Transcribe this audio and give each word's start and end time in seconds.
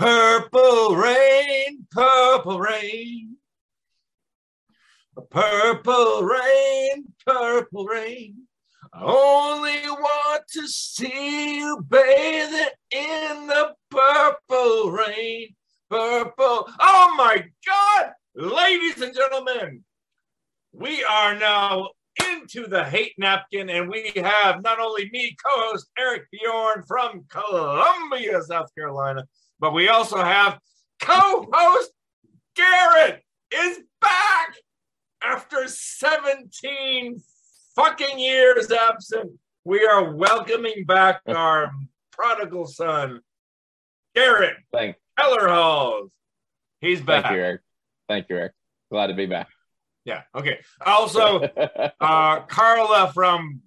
Purple 0.00 0.96
rain, 0.96 1.86
purple 1.90 2.58
rain. 2.58 3.36
Purple 5.30 6.22
rain, 6.22 7.04
purple 7.26 7.84
rain. 7.84 8.46
I 8.94 9.02
only 9.02 9.82
want 9.90 10.44
to 10.54 10.66
see 10.68 11.58
you 11.58 11.84
bathing 11.86 12.70
in 12.92 13.46
the 13.46 13.74
purple 13.90 14.90
rain. 14.90 15.54
Purple. 15.90 16.70
Oh 16.80 17.14
my 17.18 17.44
God! 17.66 18.12
Ladies 18.34 19.02
and 19.02 19.14
gentlemen, 19.14 19.84
we 20.72 21.04
are 21.04 21.34
now 21.34 21.90
into 22.26 22.66
the 22.66 22.84
hate 22.84 23.12
napkin, 23.18 23.68
and 23.68 23.90
we 23.90 24.12
have 24.16 24.62
not 24.62 24.80
only 24.80 25.10
me, 25.12 25.36
co-host 25.44 25.90
Arik 26.00 26.22
Bjorn 26.32 26.84
from 26.88 27.26
Columbia, 27.28 28.40
South 28.40 28.74
Carolina, 28.74 29.26
but 29.60 29.72
we 29.72 29.88
also 29.88 30.18
have 30.18 30.58
co-host 31.00 31.92
Garrett 32.56 33.22
is 33.52 33.80
back 34.00 34.54
after 35.22 35.68
17 35.68 37.22
fucking 37.76 38.18
years 38.18 38.70
absent. 38.70 39.32
We 39.64 39.84
are 39.84 40.12
welcoming 40.14 40.84
back 40.86 41.20
our 41.26 41.70
prodigal 42.10 42.66
son, 42.66 43.20
Garrett 44.14 44.56
Thank, 44.72 44.96
Keller 45.18 45.48
Halls. 45.48 46.10
He's 46.80 47.00
back. 47.00 47.24
thank 47.24 47.36
you, 47.36 47.42
Arik. 47.42 47.58
Thank 48.08 48.28
you, 48.30 48.36
Arik. 48.36 48.50
Glad 48.90 49.08
to 49.08 49.14
be 49.14 49.26
back. 49.26 49.48
Yeah. 50.04 50.22
Okay. 50.34 50.58
Also, 50.84 51.40
uh, 52.00 52.40
Carla 52.40 53.12
from 53.12 53.60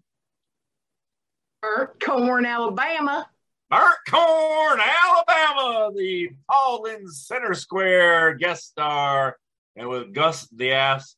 Corn, 2.04 2.46
Alabama. 2.46 3.28
Burnt 3.74 3.98
Corn, 4.08 4.80
Alabama, 5.04 5.92
the 5.96 6.30
Paul 6.48 6.86
in 6.86 7.08
Center 7.08 7.56
Square 7.56 8.36
guest 8.36 8.68
star, 8.68 9.38
and 9.76 9.90
with 9.90 10.14
Gus 10.14 10.48
the 10.56 10.74
ass. 10.74 11.16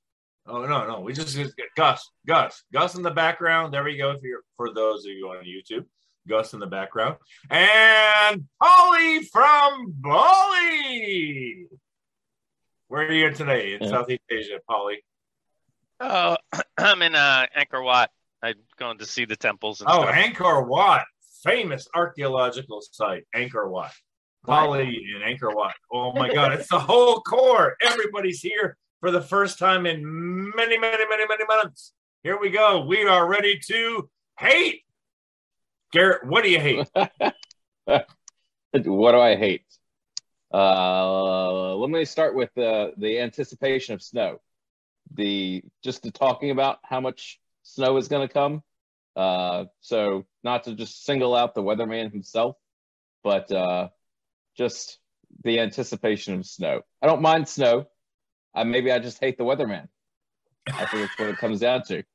Oh 0.47 0.63
no, 0.65 0.87
no, 0.87 1.01
we 1.01 1.11
just, 1.11 1.35
just 1.35 1.57
get 1.57 1.67
Gus, 1.75 2.09
Gus, 2.25 2.63
Gus 2.71 2.95
in 2.95 3.01
the 3.01 3.11
background. 3.11 3.73
There 3.73 3.83
we 3.83 3.97
go. 3.97 4.17
For 4.17 4.25
your, 4.25 4.39
for 4.55 4.73
those 4.73 5.05
of 5.05 5.11
you 5.11 5.27
on 5.29 5.43
YouTube, 5.43 5.85
Gus 6.29 6.53
in 6.53 6.59
the 6.61 6.67
background, 6.67 7.17
and 7.49 8.45
Pauly 8.63 9.25
from 9.33 9.93
Bali. 9.97 11.67
Where 12.87 13.07
are 13.07 13.11
you 13.11 13.31
today 13.31 13.73
in 13.73 13.83
Yeah. 13.83 13.89
Southeast 13.89 14.21
Asia, 14.31 14.59
Pauly? 14.69 14.97
Oh, 15.99 16.37
I'm 16.77 17.01
in 17.01 17.15
uh, 17.15 17.47
Angkor 17.57 17.83
Wat. 17.83 18.11
I'm 18.43 18.53
going 18.77 18.99
to 18.99 19.05
see 19.05 19.25
the 19.25 19.35
temples 19.35 19.81
and 19.81 19.89
Oh, 19.89 20.03
stuff. 20.03 20.13
Angkor 20.15 20.67
Wat, 20.67 21.03
famous 21.45 21.87
archaeological 21.95 22.81
site, 22.81 23.23
Angkor 23.35 23.69
Wat. 23.69 23.91
Pauly 24.45 24.97
in 25.15 25.21
Angkor 25.21 25.55
Wat. 25.55 25.73
Oh 25.91 26.13
my 26.13 26.31
God, 26.33 26.53
it's 26.53 26.69
the 26.69 26.79
whole 26.79 27.21
core. 27.21 27.75
Everybody's 27.81 28.41
here 28.41 28.77
for 28.99 29.11
the 29.11 29.21
first 29.21 29.57
time 29.57 29.85
in 29.85 30.03
many, 30.55 30.77
many, 30.77 31.05
many, 31.07 31.25
many 31.27 31.45
months. 31.47 31.93
Here 32.23 32.39
we 32.39 32.49
go. 32.49 32.85
We 32.85 33.05
are 33.07 33.27
ready 33.27 33.59
to 33.67 34.09
hate. 34.39 34.81
Garrett, 35.91 36.27
what 36.27 36.43
do 36.43 36.49
you 36.49 36.59
hate? 36.59 36.87
what 38.71 39.11
do 39.11 39.19
I 39.19 39.35
hate? 39.35 39.65
Uh, 40.53 41.75
let 41.75 41.89
me 41.89 42.05
start 42.05 42.35
with 42.35 42.49
the 42.55 42.93
the 42.97 43.19
anticipation 43.19 43.93
of 43.93 44.01
snow. 44.01 44.39
The 45.13 45.63
just 45.83 46.03
the 46.03 46.11
talking 46.11 46.51
about 46.51 46.79
how 46.83 46.99
much 46.99 47.39
snow 47.63 47.97
is 47.97 48.07
going 48.07 48.27
to 48.27 48.33
come. 48.33 48.63
Uh, 49.15 49.65
so 49.79 50.25
not 50.43 50.65
to 50.65 50.75
just 50.75 51.05
single 51.05 51.35
out 51.35 51.55
the 51.55 51.63
weatherman 51.63 52.11
himself, 52.11 52.57
but 53.23 53.51
uh, 53.51 53.89
just 54.57 54.99
the 55.43 55.59
anticipation 55.59 56.35
of 56.35 56.45
snow. 56.45 56.81
I 57.01 57.07
don't 57.07 57.21
mind 57.21 57.47
snow. 57.47 57.85
Uh, 58.53 58.63
maybe 58.63 58.91
I 58.91 58.99
just 58.99 59.19
hate 59.19 59.37
the 59.37 59.43
weatherman. 59.43 59.87
I 60.67 60.85
think 60.85 61.07
that's 61.07 61.19
what 61.19 61.29
it 61.29 61.37
comes 61.37 61.59
down 61.59 61.83
to. 61.83 62.03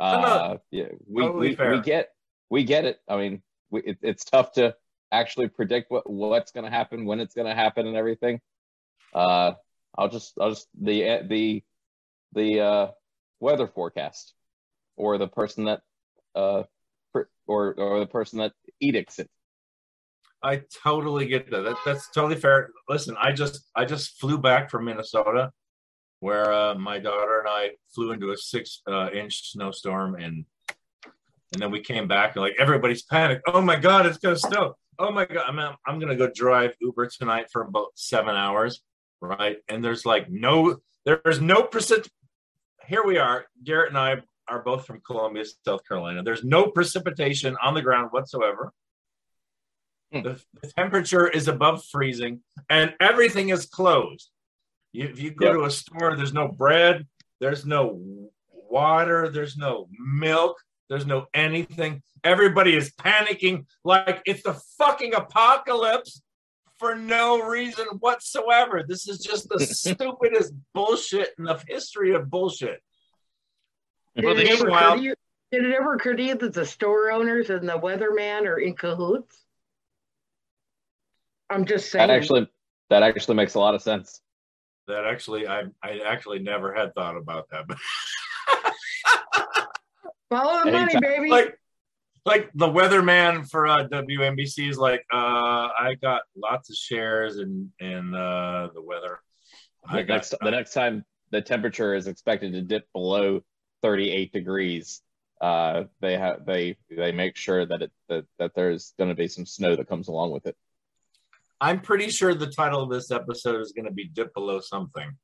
Uh, 0.00 0.56
yeah, 0.70 0.84
we, 1.06 1.20
Totally 1.20 1.48
we, 1.50 1.54
fair. 1.54 1.72
we 1.72 1.80
get 1.82 2.08
we 2.48 2.64
get 2.64 2.86
it. 2.86 2.98
I 3.06 3.18
mean, 3.18 3.42
we, 3.70 3.82
it, 3.82 3.98
it's 4.00 4.24
tough 4.24 4.52
to 4.52 4.74
actually 5.12 5.48
predict 5.48 5.90
what 5.90 6.08
what's 6.08 6.52
going 6.52 6.64
to 6.64 6.70
happen, 6.70 7.04
when 7.04 7.20
it's 7.20 7.34
going 7.34 7.46
to 7.46 7.54
happen, 7.54 7.86
and 7.86 7.96
everything. 7.96 8.40
Uh, 9.12 9.52
I'll 9.98 10.08
just 10.08 10.32
I'll 10.40 10.48
just 10.48 10.68
the 10.80 11.20
the 11.28 11.62
the 12.32 12.60
uh, 12.60 12.86
weather 13.40 13.66
forecast 13.66 14.32
or 15.00 15.16
the 15.18 15.28
person 15.28 15.64
that 15.64 15.80
uh 16.34 16.62
or 17.46 17.74
or 17.78 17.98
the 17.98 18.06
person 18.06 18.38
that 18.38 18.52
edicts 18.80 19.18
it. 19.18 19.28
I 20.42 20.62
totally 20.84 21.26
get 21.26 21.50
that. 21.50 21.62
that. 21.62 21.76
That's 21.84 22.10
totally 22.10 22.40
fair. 22.40 22.70
Listen, 22.88 23.16
I 23.20 23.32
just 23.32 23.68
I 23.74 23.84
just 23.84 24.20
flew 24.20 24.38
back 24.38 24.70
from 24.70 24.84
Minnesota, 24.84 25.50
where 26.20 26.52
uh, 26.52 26.74
my 26.76 26.98
daughter 26.98 27.40
and 27.40 27.48
I 27.48 27.70
flew 27.94 28.12
into 28.12 28.30
a 28.30 28.36
six 28.36 28.82
uh, 28.86 29.10
inch 29.12 29.52
snowstorm, 29.52 30.14
and 30.14 30.44
and 31.52 31.60
then 31.60 31.70
we 31.70 31.80
came 31.80 32.06
back 32.06 32.36
and 32.36 32.42
like 32.42 32.54
everybody's 32.58 33.02
panicked. 33.02 33.42
Oh 33.48 33.60
my 33.60 33.76
God, 33.76 34.06
it's 34.06 34.18
gonna 34.18 34.36
snow. 34.36 34.76
Oh 34.98 35.10
my 35.10 35.24
God, 35.24 35.44
I'm 35.46 35.58
I'm 35.86 35.98
gonna 35.98 36.16
go 36.16 36.30
drive 36.32 36.74
Uber 36.80 37.08
tonight 37.08 37.48
for 37.52 37.62
about 37.62 37.88
seven 37.96 38.36
hours, 38.36 38.80
right? 39.20 39.58
And 39.68 39.84
there's 39.84 40.06
like 40.06 40.30
no 40.30 40.76
there's 41.04 41.40
no 41.40 41.62
precip. 41.62 42.08
Here 42.86 43.04
we 43.04 43.18
are. 43.18 43.46
Garrett 43.64 43.90
and 43.90 43.98
I 43.98 44.22
are 44.50 44.62
both 44.62 44.86
from 44.86 45.00
Columbia, 45.00 45.44
South 45.64 45.86
Carolina. 45.86 46.22
There's 46.22 46.44
no 46.44 46.66
precipitation 46.66 47.56
on 47.62 47.74
the 47.74 47.82
ground 47.82 48.08
whatsoever. 48.10 48.72
Hmm. 50.12 50.22
The, 50.22 50.40
the 50.60 50.72
temperature 50.76 51.28
is 51.28 51.48
above 51.48 51.84
freezing 51.84 52.40
and 52.68 52.94
everything 53.00 53.50
is 53.50 53.66
closed. 53.66 54.28
You, 54.92 55.04
if 55.04 55.20
you 55.20 55.30
go 55.30 55.46
Yep. 55.46 55.54
to 55.54 55.64
a 55.64 55.70
store, 55.70 56.16
there's 56.16 56.32
no 56.32 56.48
bread, 56.48 57.06
there's 57.40 57.64
no 57.64 58.00
water, 58.68 59.28
there's 59.28 59.56
no 59.56 59.88
milk, 59.98 60.56
there's 60.88 61.06
no 61.06 61.26
anything. 61.32 62.02
Everybody 62.24 62.76
is 62.76 62.92
panicking 62.92 63.66
like 63.84 64.20
it's 64.26 64.42
the 64.42 64.60
fucking 64.78 65.14
apocalypse 65.14 66.22
for 66.78 66.96
no 66.96 67.42
reason 67.42 67.86
whatsoever. 68.00 68.82
This 68.86 69.06
is 69.06 69.20
just 69.20 69.48
the 69.48 69.60
stupidest 69.64 70.54
bullshit 70.74 71.30
in 71.38 71.44
the 71.44 71.62
history 71.68 72.14
of 72.14 72.28
bullshit. 72.28 72.82
Well, 74.16 74.34
did, 74.34 74.46
it 74.46 74.52
ever 74.52 74.64
Meanwhile- 74.64 74.88
occur 74.92 74.96
to 74.96 75.02
you, 75.02 75.14
did 75.52 75.64
it 75.64 75.74
ever 75.74 75.94
occur 75.94 76.14
to 76.14 76.22
you 76.22 76.34
that 76.36 76.52
the 76.54 76.66
store 76.66 77.10
owners 77.10 77.50
and 77.50 77.68
the 77.68 77.78
weatherman 77.78 78.46
are 78.46 78.58
in 78.58 78.74
cahoots? 78.74 79.44
I'm 81.48 81.64
just 81.64 81.90
saying. 81.90 82.06
That 82.08 82.14
actually 82.14 82.48
that 82.90 83.02
actually 83.02 83.34
makes 83.36 83.54
a 83.54 83.58
lot 83.58 83.74
of 83.74 83.82
sense. 83.82 84.20
That 84.86 85.04
actually, 85.04 85.46
I 85.48 85.64
I 85.82 86.00
actually 86.06 86.38
never 86.40 86.72
had 86.74 86.94
thought 86.94 87.16
about 87.16 87.48
that. 87.50 87.66
But 87.66 87.78
Follow 90.30 90.64
the 90.64 90.70
money, 90.70 90.92
Anytime. 90.94 91.00
baby. 91.00 91.28
like 91.30 91.56
like 92.26 92.50
the 92.54 92.66
weatherman 92.68 93.48
for 93.48 93.66
uh, 93.66 93.88
WNBC 93.88 94.68
is 94.68 94.76
like, 94.78 95.02
uh, 95.12 95.16
I 95.16 95.96
got 96.02 96.22
lots 96.36 96.70
of 96.70 96.76
shares 96.76 97.38
in 97.38 97.72
in 97.80 98.14
uh, 98.14 98.68
the 98.74 98.82
weather. 98.82 99.20
I 99.88 99.96
The 99.96 100.02
got 100.04 100.14
next 100.14 100.34
the 100.40 100.50
next 100.50 100.72
time 100.72 101.04
the 101.32 101.40
temperature 101.40 101.94
is 101.94 102.06
expected 102.06 102.52
to 102.52 102.62
dip 102.62 102.84
below 102.92 103.40
38 103.82 104.32
degrees, 104.32 105.02
uh, 105.40 105.84
they 106.00 106.16
have 106.16 106.44
they 106.44 106.76
they 106.90 107.12
make 107.12 107.36
sure 107.36 107.64
that 107.66 107.82
it 107.82 107.92
that, 108.08 108.24
that 108.38 108.54
there's 108.54 108.94
going 108.98 109.08
to 109.10 109.14
be 109.16 109.28
some 109.28 109.46
snow 109.46 109.76
that 109.76 109.88
comes 109.88 110.08
along 110.08 110.32
with 110.32 110.46
it. 110.46 110.56
I'm 111.60 111.80
pretty 111.80 112.10
sure 112.10 112.34
the 112.34 112.46
title 112.46 112.82
of 112.82 112.90
this 112.90 113.10
episode 113.10 113.60
is 113.60 113.72
going 113.72 113.86
to 113.86 113.92
be 113.92 114.04
"Dip 114.06 114.32
Below 114.34 114.60
Something." 114.60 115.16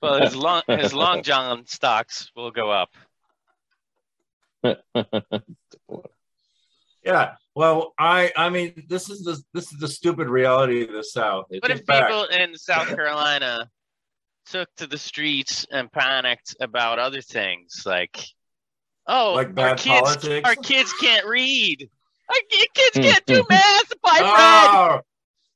Well, 0.00 0.20
his 0.20 0.34
long 0.34 0.62
his 0.68 0.92
long 0.92 1.22
john 1.30 1.66
stocks 1.66 2.30
will 2.34 2.50
go 2.50 2.70
up. 2.70 2.90
Yeah. 7.04 7.34
Well, 7.54 7.94
I 7.98 8.32
I 8.36 8.48
mean, 8.48 8.84
this 8.88 9.10
is 9.10 9.24
the 9.24 9.42
this 9.52 9.72
is 9.72 9.78
the 9.78 9.88
stupid 9.88 10.28
reality 10.28 10.84
of 10.84 10.92
the 10.92 11.02
South. 11.02 11.46
It's 11.50 11.62
What 11.62 11.70
just 11.70 11.82
if 11.82 11.86
back. 11.86 12.06
people 12.08 12.24
in 12.26 12.56
South 12.56 12.88
Carolina 12.88 13.68
took 14.46 14.68
to 14.76 14.86
the 14.86 14.98
streets 14.98 15.66
and 15.70 15.90
panicked 15.92 16.56
about 16.60 16.98
other 16.98 17.20
things 17.20 17.82
like, 17.86 18.24
oh, 19.06 19.34
Like 19.34 19.58
our 19.58 19.74
kids, 19.76 20.00
politics? 20.00 20.48
our 20.48 20.54
kids 20.56 20.92
can't 21.00 21.26
read. 21.26 21.88
Our 22.28 22.36
kids 22.50 22.96
Hmm. 22.96 23.02
can't 23.02 23.26
do 23.26 23.44
math. 23.48 23.92
Buy 24.02 24.18
bread. 24.18 24.30
Oh, 24.30 25.00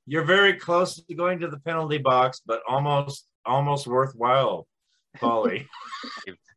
you're 0.06 0.24
very 0.24 0.54
close 0.54 1.02
to 1.02 1.14
going 1.14 1.40
to 1.40 1.48
the 1.48 1.58
penalty 1.58 1.98
box, 1.98 2.40
but 2.44 2.60
almost 2.68 3.26
almost 3.44 3.86
worthwhile, 3.86 4.66
Pauly. 5.18 5.66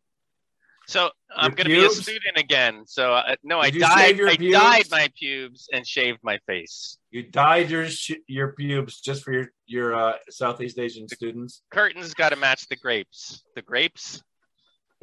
So 0.90 1.12
I'm 1.36 1.52
gonna 1.52 1.70
be 1.70 1.86
a 1.86 1.90
student 1.92 2.36
again. 2.38 2.82
So 2.88 3.14
uh, 3.14 3.36
no, 3.44 3.60
I 3.60 3.70
Did 3.70 3.76
you 3.76 3.82
shave 3.82 3.96
dyed. 3.96 4.18
your 4.18 4.30
I 4.30 4.38
pubes? 4.38 4.58
dyed 4.58 4.86
my 4.90 5.08
pubes 5.16 5.68
and 5.72 5.86
shaved 5.86 6.18
my 6.24 6.40
face. 6.48 6.98
you 7.12 7.22
dyed 7.22 7.70
your 7.70 7.88
sh- 7.88 8.24
your 8.26 8.54
pubes 8.54 9.00
just 9.00 9.24
for 9.24 9.32
your 9.32 9.46
your 9.68 9.94
uh, 9.94 10.14
Southeast 10.32 10.80
Asian 10.80 11.08
students. 11.08 11.62
Curtains 11.72 12.16
got 12.16 12.30
to 12.30 12.38
match 12.38 12.68
the 12.70 12.76
grapes. 12.76 13.44
The 13.56 13.62
grapes. 13.62 14.24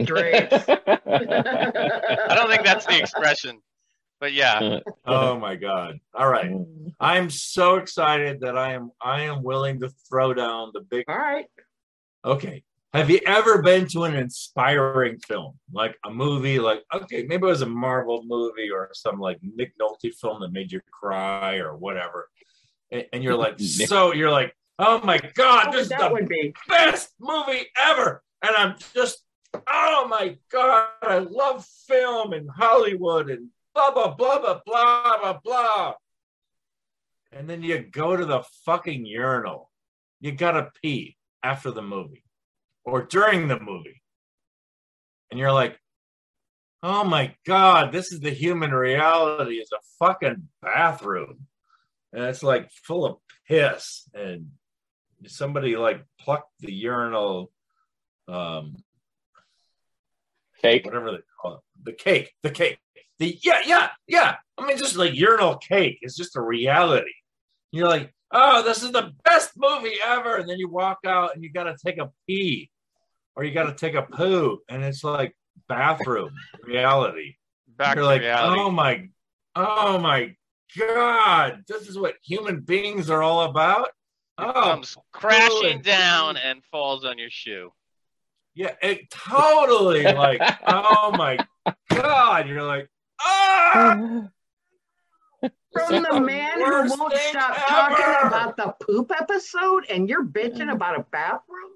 Grapes. 0.04 0.52
I 0.68 2.34
don't 2.34 2.50
think 2.50 2.64
that's 2.64 2.86
the 2.86 2.98
expression. 2.98 3.60
But 4.18 4.32
yeah, 4.32 4.80
Oh 5.06 5.38
my 5.38 5.54
god. 5.54 6.00
All 6.12 6.28
right. 6.28 6.50
I'm 6.98 7.30
so 7.30 7.76
excited 7.76 8.40
that 8.40 8.58
I 8.58 8.72
am 8.72 8.90
I 9.00 9.20
am 9.22 9.44
willing 9.44 9.78
to 9.80 9.90
throw 10.08 10.34
down 10.34 10.72
the 10.74 10.80
big 10.80 11.04
All 11.08 11.16
right. 11.16 11.46
Okay. 12.24 12.64
Have 12.92 13.10
you 13.10 13.20
ever 13.26 13.60
been 13.62 13.86
to 13.88 14.04
an 14.04 14.14
inspiring 14.14 15.18
film? 15.18 15.58
Like 15.72 15.98
a 16.04 16.10
movie, 16.10 16.58
like 16.58 16.82
okay, 16.94 17.24
maybe 17.24 17.46
it 17.46 17.50
was 17.50 17.62
a 17.62 17.66
Marvel 17.66 18.22
movie 18.24 18.70
or 18.70 18.90
some 18.94 19.18
like 19.18 19.38
Nick 19.42 19.74
Nolte 19.78 20.14
film 20.14 20.40
that 20.40 20.52
made 20.52 20.72
you 20.72 20.80
cry 20.90 21.56
or 21.56 21.76
whatever. 21.76 22.30
And, 22.90 23.04
and 23.12 23.22
you're 23.22 23.34
like, 23.36 23.58
so 23.60 24.14
you're 24.14 24.30
like, 24.30 24.54
oh 24.78 25.00
my 25.04 25.18
god, 25.34 25.66
What 25.66 25.72
this 25.72 25.88
would 25.90 25.96
is 25.96 26.00
the 26.00 26.08
would 26.10 26.28
be? 26.28 26.54
best 26.68 27.10
movie 27.20 27.66
ever. 27.78 28.22
And 28.42 28.54
I'm 28.56 28.76
just, 28.94 29.22
oh 29.68 30.06
my 30.08 30.36
God, 30.50 30.88
I 31.02 31.18
love 31.18 31.66
film 31.86 32.32
and 32.32 32.48
Hollywood 32.48 33.30
and 33.30 33.48
blah, 33.74 33.90
blah, 33.92 34.14
blah, 34.14 34.38
blah, 34.38 34.60
blah, 34.64 35.18
blah, 35.20 35.38
blah. 35.44 35.94
And 37.32 37.48
then 37.50 37.62
you 37.62 37.78
go 37.80 38.16
to 38.16 38.24
the 38.24 38.42
fucking 38.64 39.04
urinal. 39.04 39.70
You 40.20 40.32
gotta 40.32 40.70
pee 40.82 41.16
after 41.42 41.70
the 41.70 41.82
movie 41.82 42.22
or 42.86 43.02
during 43.02 43.48
the 43.48 43.58
movie. 43.58 44.00
And 45.30 45.38
you're 45.40 45.52
like, 45.52 45.78
oh 46.82 47.02
my 47.04 47.34
God, 47.44 47.92
this 47.92 48.12
is 48.12 48.20
the 48.20 48.30
human 48.30 48.70
reality 48.70 49.56
is 49.56 49.70
a 49.72 49.82
fucking 49.98 50.48
bathroom. 50.62 51.46
And 52.12 52.24
it's 52.24 52.44
like 52.44 52.70
full 52.70 53.04
of 53.04 53.16
piss. 53.48 54.08
And 54.14 54.52
somebody 55.26 55.76
like 55.76 56.04
plucked 56.20 56.52
the 56.60 56.72
urinal 56.72 57.50
um 58.28 58.76
Cake. 60.62 60.84
whatever 60.84 61.12
they 61.12 61.18
call 61.40 61.56
it. 61.56 61.60
The 61.82 61.92
cake 61.92 62.32
the 62.42 62.50
cake. 62.50 62.78
The 63.18 63.38
yeah 63.42 63.60
yeah 63.66 63.90
yeah. 64.06 64.36
I 64.56 64.66
mean 64.66 64.78
just 64.78 64.96
like 64.96 65.14
urinal 65.14 65.56
cake 65.56 65.98
is 66.02 66.16
just 66.16 66.36
a 66.36 66.40
reality. 66.40 67.12
You're 67.72 67.88
like 67.88 68.14
oh 68.30 68.62
this 68.62 68.82
is 68.82 68.92
the 68.92 69.12
best 69.24 69.52
movie 69.56 69.96
ever. 70.04 70.36
And 70.36 70.48
then 70.48 70.58
you 70.58 70.68
walk 70.68 70.98
out 71.04 71.34
and 71.34 71.42
you 71.42 71.52
got 71.52 71.64
to 71.64 71.76
take 71.84 71.98
a 71.98 72.10
pee 72.26 72.70
or 73.36 73.44
you 73.44 73.52
got 73.52 73.64
to 73.64 73.74
take 73.74 73.94
a 73.94 74.02
poo 74.02 74.58
and 74.68 74.82
it's 74.82 75.04
like 75.04 75.36
bathroom 75.68 76.30
reality 76.64 77.34
back 77.76 77.94
you're 77.96 78.02
to 78.02 78.06
like 78.06 78.20
reality. 78.22 78.60
oh 78.60 78.70
my 78.70 79.08
oh 79.54 79.98
my 79.98 80.34
god 80.78 81.62
this 81.68 81.88
is 81.88 81.98
what 81.98 82.14
human 82.24 82.60
beings 82.60 83.08
are 83.10 83.22
all 83.22 83.42
about 83.42 83.86
It 83.86 83.90
oh 84.38 84.52
comes 84.52 84.96
crashing 85.12 85.78
good. 85.78 85.82
down 85.84 86.36
and 86.36 86.62
falls 86.70 87.04
on 87.04 87.18
your 87.18 87.30
shoe. 87.30 87.70
Yeah, 88.54 88.72
it 88.82 89.10
totally 89.10 90.02
like, 90.04 90.40
oh 90.66 91.12
my 91.16 91.36
god, 91.90 92.48
you're 92.48 92.62
like, 92.62 92.88
ah, 93.20 94.28
From 95.72 96.02
the 96.02 96.20
man 96.20 96.54
who 96.60 96.70
won't 96.98 97.14
stop 97.16 97.50
ever. 97.50 97.66
talking 97.68 98.26
about 98.28 98.56
the 98.56 98.74
poop 98.80 99.12
episode, 99.12 99.84
and 99.90 100.08
you're 100.08 100.24
bitching 100.24 100.72
about 100.72 100.98
a 100.98 101.04
bathroom. 101.12 101.70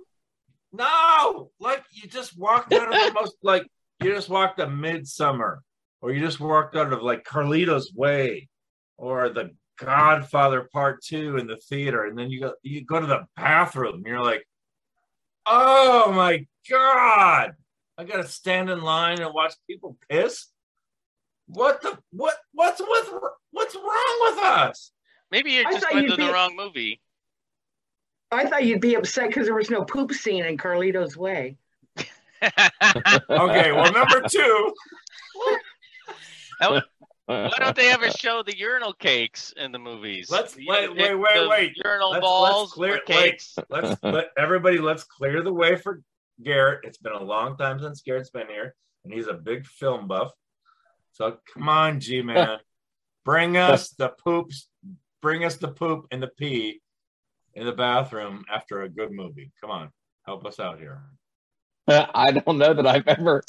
No, 0.72 1.50
like 1.58 1.84
you 1.90 2.08
just 2.08 2.38
walked 2.38 2.72
out 2.72 2.88
of 2.88 2.94
the 2.94 3.12
most 3.20 3.36
like 3.42 3.66
you 4.02 4.12
just 4.12 4.28
walked 4.28 4.60
a 4.60 4.68
midsummer, 4.68 5.62
or 6.00 6.12
you 6.12 6.20
just 6.20 6.40
walked 6.40 6.76
out 6.76 6.92
of 6.92 7.02
like 7.02 7.24
Carlito's 7.24 7.92
Way, 7.92 8.48
or 8.96 9.28
the 9.28 9.50
Godfather 9.78 10.68
Part 10.72 11.02
Two 11.02 11.36
in 11.36 11.46
the 11.46 11.56
theater, 11.56 12.04
and 12.04 12.18
then 12.18 12.30
you 12.30 12.40
go 12.40 12.54
you 12.62 12.84
go 12.84 13.00
to 13.00 13.06
the 13.06 13.26
bathroom, 13.36 13.96
and 13.96 14.06
you're 14.06 14.22
like, 14.22 14.46
oh 15.46 16.12
my 16.12 16.46
god, 16.68 17.54
I 17.98 18.04
gotta 18.04 18.26
stand 18.26 18.70
in 18.70 18.82
line 18.82 19.20
and 19.20 19.34
watch 19.34 19.54
people 19.68 19.96
piss. 20.08 20.46
What 21.46 21.82
the 21.82 21.98
what 22.12 22.36
what's 22.52 22.80
with 22.80 23.12
what's 23.50 23.74
wrong 23.74 24.34
with 24.34 24.44
us? 24.44 24.92
Maybe 25.30 25.52
you 25.52 25.64
I 25.66 25.72
just 25.72 25.84
thought 25.84 25.94
went 25.94 26.08
to 26.08 26.16
the 26.16 26.26
be- 26.26 26.32
wrong 26.32 26.56
movie. 26.56 27.00
I 28.32 28.46
thought 28.46 28.64
you'd 28.64 28.80
be 28.80 28.94
upset 28.94 29.28
because 29.28 29.46
there 29.46 29.54
was 29.54 29.70
no 29.70 29.84
poop 29.84 30.12
scene 30.12 30.44
in 30.44 30.56
Carlito's 30.56 31.16
Way. 31.16 31.56
Okay, 32.42 33.70
well, 33.72 33.92
number 33.92 34.22
two. 34.28 34.72
Why 36.58 37.50
don't 37.58 37.76
they 37.76 37.90
ever 37.90 38.10
show 38.10 38.42
the 38.42 38.56
urinal 38.56 38.92
cakes 38.92 39.52
in 39.56 39.72
the 39.72 39.78
movies? 39.78 40.30
Let's- 40.30 40.54
The- 40.54 40.66
wait, 40.66 40.86
the- 40.88 40.94
wait, 40.94 41.14
wait, 41.14 41.34
the 41.42 41.48
wait. 41.48 41.72
Urinal 41.84 42.10
Let's- 42.10 42.22
let's 42.22 42.26
balls 42.30 42.72
clear- 42.72 42.92
or 42.94 42.96
wait. 42.96 43.06
cakes. 43.06 43.56
Let's 43.68 44.02
let 44.02 44.30
everybody 44.36 44.78
let's 44.78 45.04
clear 45.04 45.42
the 45.42 45.52
way 45.52 45.76
for 45.76 46.02
Garrett. 46.42 46.80
It's 46.84 46.98
been 46.98 47.12
a 47.12 47.22
long 47.22 47.56
time 47.56 47.78
since 47.78 48.00
Garrett's 48.02 48.30
been 48.30 48.48
here, 48.48 48.74
and 49.04 49.12
he's 49.12 49.26
a 49.28 49.34
big 49.34 49.66
film 49.66 50.08
buff. 50.08 50.32
So 51.12 51.38
come 51.52 51.68
on, 51.68 52.00
G 52.00 52.22
man, 52.22 52.58
bring 53.24 53.56
us 53.58 53.90
the 53.90 54.08
poops, 54.08 54.68
bring 55.20 55.44
us 55.44 55.56
the 55.56 55.68
poop 55.68 56.06
and 56.10 56.22
the 56.22 56.28
pee 56.38 56.80
in 57.54 57.66
the 57.66 57.72
bathroom 57.72 58.44
after 58.52 58.82
a 58.82 58.88
good 58.88 59.12
movie. 59.12 59.50
Come 59.60 59.70
on, 59.70 59.90
help 60.26 60.44
us 60.46 60.60
out 60.60 60.78
here. 60.78 61.02
I 61.88 62.30
don't 62.32 62.58
know 62.58 62.74
that 62.74 62.86
I've 62.86 63.08
ever, 63.08 63.42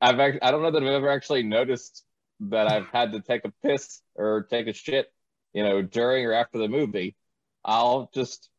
I've, 0.00 0.18
ac- 0.18 0.38
I 0.42 0.50
don't 0.50 0.62
know 0.62 0.70
that 0.70 0.82
I've 0.82 0.88
ever 0.88 1.10
actually 1.10 1.42
noticed 1.42 2.04
that 2.40 2.66
I've 2.66 2.88
had 2.88 3.12
to 3.12 3.20
take 3.20 3.44
a 3.44 3.52
piss 3.62 4.02
or 4.14 4.42
take 4.50 4.66
a 4.66 4.72
shit, 4.72 5.12
you 5.52 5.62
know, 5.62 5.82
during 5.82 6.24
or 6.26 6.32
after 6.32 6.58
the 6.58 6.68
movie. 6.68 7.14
I'll 7.64 8.10
just 8.12 8.50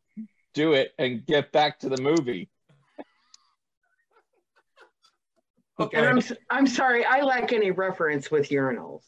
do 0.54 0.74
it 0.74 0.94
and 0.98 1.26
get 1.26 1.52
back 1.52 1.80
to 1.80 1.90
the 1.90 2.02
movie. 2.02 2.50
Okay. 5.78 5.98
And 5.98 6.08
I'm 6.08 6.18
s- 6.20 6.32
I'm 6.50 6.68
sorry, 6.68 7.04
I 7.04 7.22
lack 7.22 7.52
any 7.52 7.72
reference 7.72 8.32
with 8.32 8.50
urinals. 8.50 9.02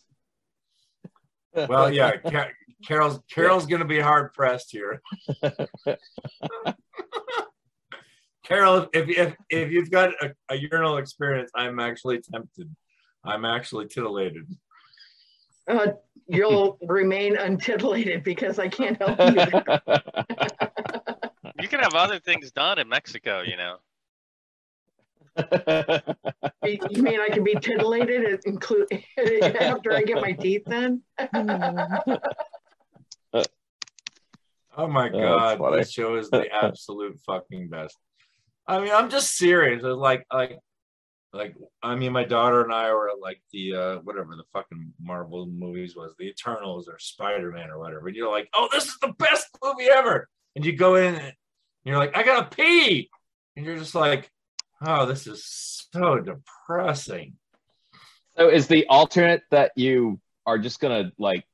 Well, 1.68 1.92
yeah, 1.92 2.18
Ca- 2.18 2.52
Carol's 2.86 3.20
Carol's 3.32 3.66
gonna 3.66 3.86
be 3.86 4.00
hard 4.00 4.34
pressed 4.34 4.72
here. 4.72 5.02
Carol, 8.44 8.88
if 8.94 9.10
if 9.10 9.36
if 9.50 9.72
you've 9.72 9.92
got 9.92 10.12
a, 10.22 10.34
a 10.50 10.56
urinal 10.56 10.98
experience, 10.98 11.52
I'm 11.56 11.80
actually 11.80 12.22
tempted. 12.22 12.74
I'm 13.26 13.44
actually 13.46 13.88
titillated. 13.88 14.46
Uh, 15.68 15.88
you'll 16.28 16.78
remain 16.88 17.36
untitillated 17.36 18.24
because 18.24 18.58
I 18.60 18.70
can't 18.70 18.98
help 19.02 19.20
you. 19.20 19.42
You 21.60 21.68
can 21.68 21.80
have 21.80 21.96
other 21.96 22.20
things 22.20 22.52
done 22.52 22.80
in 22.80 22.88
Mexico, 22.88 23.42
you 23.42 23.58
know. 23.58 23.78
You 26.64 26.80
you 26.90 27.02
mean 27.04 27.20
I 27.22 27.30
can 27.30 27.44
be 27.46 27.56
titillated 27.56 28.26
and 28.26 28.40
include 28.46 28.88
after 29.62 29.94
I 29.94 30.02
get 30.04 30.22
my 30.22 30.34
teeth 30.34 30.70
in? 30.70 31.02
Oh 34.80 34.88
my 34.88 35.10
god, 35.10 35.58
funny. 35.58 35.78
this 35.78 35.92
show 35.92 36.18
is 36.18 36.30
the 36.30 36.46
absolute 36.54 37.20
fucking 37.26 37.68
best. 37.68 37.98
I 38.68 38.80
mean, 38.80 38.92
I'm 38.94 39.10
just 39.10 39.36
serious. 39.36 39.84
It's 39.84 39.98
like 39.98 40.24
like 40.32 40.60
like 41.34 41.56
I 41.82 41.96
mean, 41.96 42.12
my 42.12 42.24
daughter 42.24 42.62
and 42.64 42.72
I 42.72 42.94
were 42.94 43.10
at 43.10 43.20
like 43.20 43.42
the 43.52 43.74
uh 43.74 43.96
whatever 44.04 44.36
the 44.36 44.44
fucking 44.54 44.94
Marvel 45.02 45.48
movies 45.48 45.96
was, 45.96 46.14
the 46.20 46.28
Eternals 46.28 46.88
or 46.88 47.00
Spider 47.00 47.52
Man 47.52 47.72
or 47.72 47.80
whatever. 47.80 48.08
And 48.08 48.16
you're 48.16 48.32
like, 48.32 48.50
oh, 48.54 48.70
this 48.72 48.86
is 48.86 48.98
the 49.02 49.14
best 49.18 49.48
movie 49.64 49.90
ever. 49.92 50.30
And 50.56 50.64
you 50.64 50.74
go 50.74 50.94
in 50.94 51.16
and 51.16 51.34
you're 51.84 51.98
like, 51.98 52.16
I 52.16 52.22
gotta 52.22 52.56
pee, 52.56 53.10
and 53.56 53.66
you're 53.66 53.78
just 53.78 53.96
like, 53.96 54.30
oh, 54.86 55.06
this 55.06 55.28
is 55.28 55.46
so 55.92 56.20
depressing. 56.20 57.34
so 58.38 58.50
is 58.50 58.68
the 58.68 58.86
alternate 58.88 59.44
that 59.52 59.72
you 59.76 60.20
are 60.46 60.58
just 60.58 60.80
gonna 60.80 61.12
like 61.18 61.46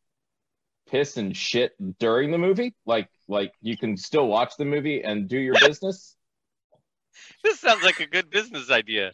piss 0.89 1.17
and 1.17 1.35
shit 1.35 1.73
during 1.99 2.31
the 2.31 2.37
movie? 2.37 2.73
Like, 2.85 3.09
like 3.27 3.53
you 3.61 3.77
can 3.77 3.95
still 3.97 4.27
watch 4.27 4.57
the 4.57 4.65
movie 4.65 5.03
and 5.03 5.27
do 5.27 5.37
your 5.39 5.55
business? 5.65 6.15
This 7.43 7.59
sounds 7.59 7.83
like 7.83 7.99
a 7.99 8.07
good 8.07 8.29
business 8.29 8.69
idea. 8.71 9.11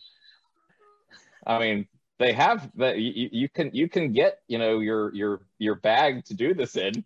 I 1.45 1.59
mean, 1.59 1.87
they 2.17 2.33
have 2.33 2.69
that. 2.75 2.97
You, 2.97 3.11
you- 3.15 3.29
you 3.31 3.49
can 3.49 3.71
you 3.73 3.87
can 3.89 4.11
get 4.13 4.39
you 4.47 4.57
know 4.57 4.79
your 4.79 5.13
your 5.13 5.41
your 5.57 5.75
bag 5.75 6.25
to 6.25 6.33
do 6.33 6.53
this 6.53 6.75
in. 6.75 7.03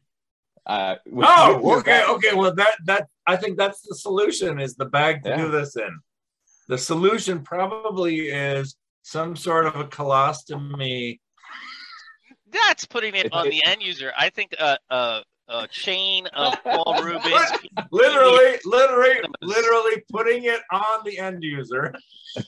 Uh, 0.66 0.96
with- 1.06 1.26
Oh, 1.30 1.60
with 1.62 1.80
okay, 1.80 2.00
bag. 2.00 2.10
okay. 2.10 2.34
Well, 2.34 2.54
that 2.56 2.76
that 2.86 3.08
I 3.28 3.36
think 3.36 3.58
that's 3.58 3.82
the 3.82 3.96
solution 3.96 4.60
is 4.60 4.76
the 4.76 4.86
bag 4.86 5.24
to 5.24 5.30
Yeah. 5.30 5.38
do 5.38 5.52
this 5.52 5.76
in. 5.76 6.00
The 6.74 6.80
solution 6.80 7.44
probably 7.44 8.30
is 8.30 8.76
some 9.04 9.36
sort 9.36 9.68
of 9.68 9.76
a 9.76 9.84
colostomy. 9.84 11.20
That's 12.52 12.84
putting 12.86 13.14
it 13.14 13.28
It- 13.28 13.34
on 13.34 13.48
the 13.48 13.64
end 13.64 13.84
user. 13.84 14.12
I 14.18 14.32
think 14.32 14.56
a 14.60 14.80
a, 14.90 15.22
a 15.50 15.68
chain 15.68 16.26
of 16.34 16.56
Paul 16.64 17.00
Reubens. 17.04 17.52
Literally, 17.92 18.58
literally, 18.66 19.20
literally 19.44 20.04
putting 20.12 20.46
it 20.46 20.62
on 20.72 21.02
the 21.06 21.20
end 21.20 21.44
user. 21.44 21.94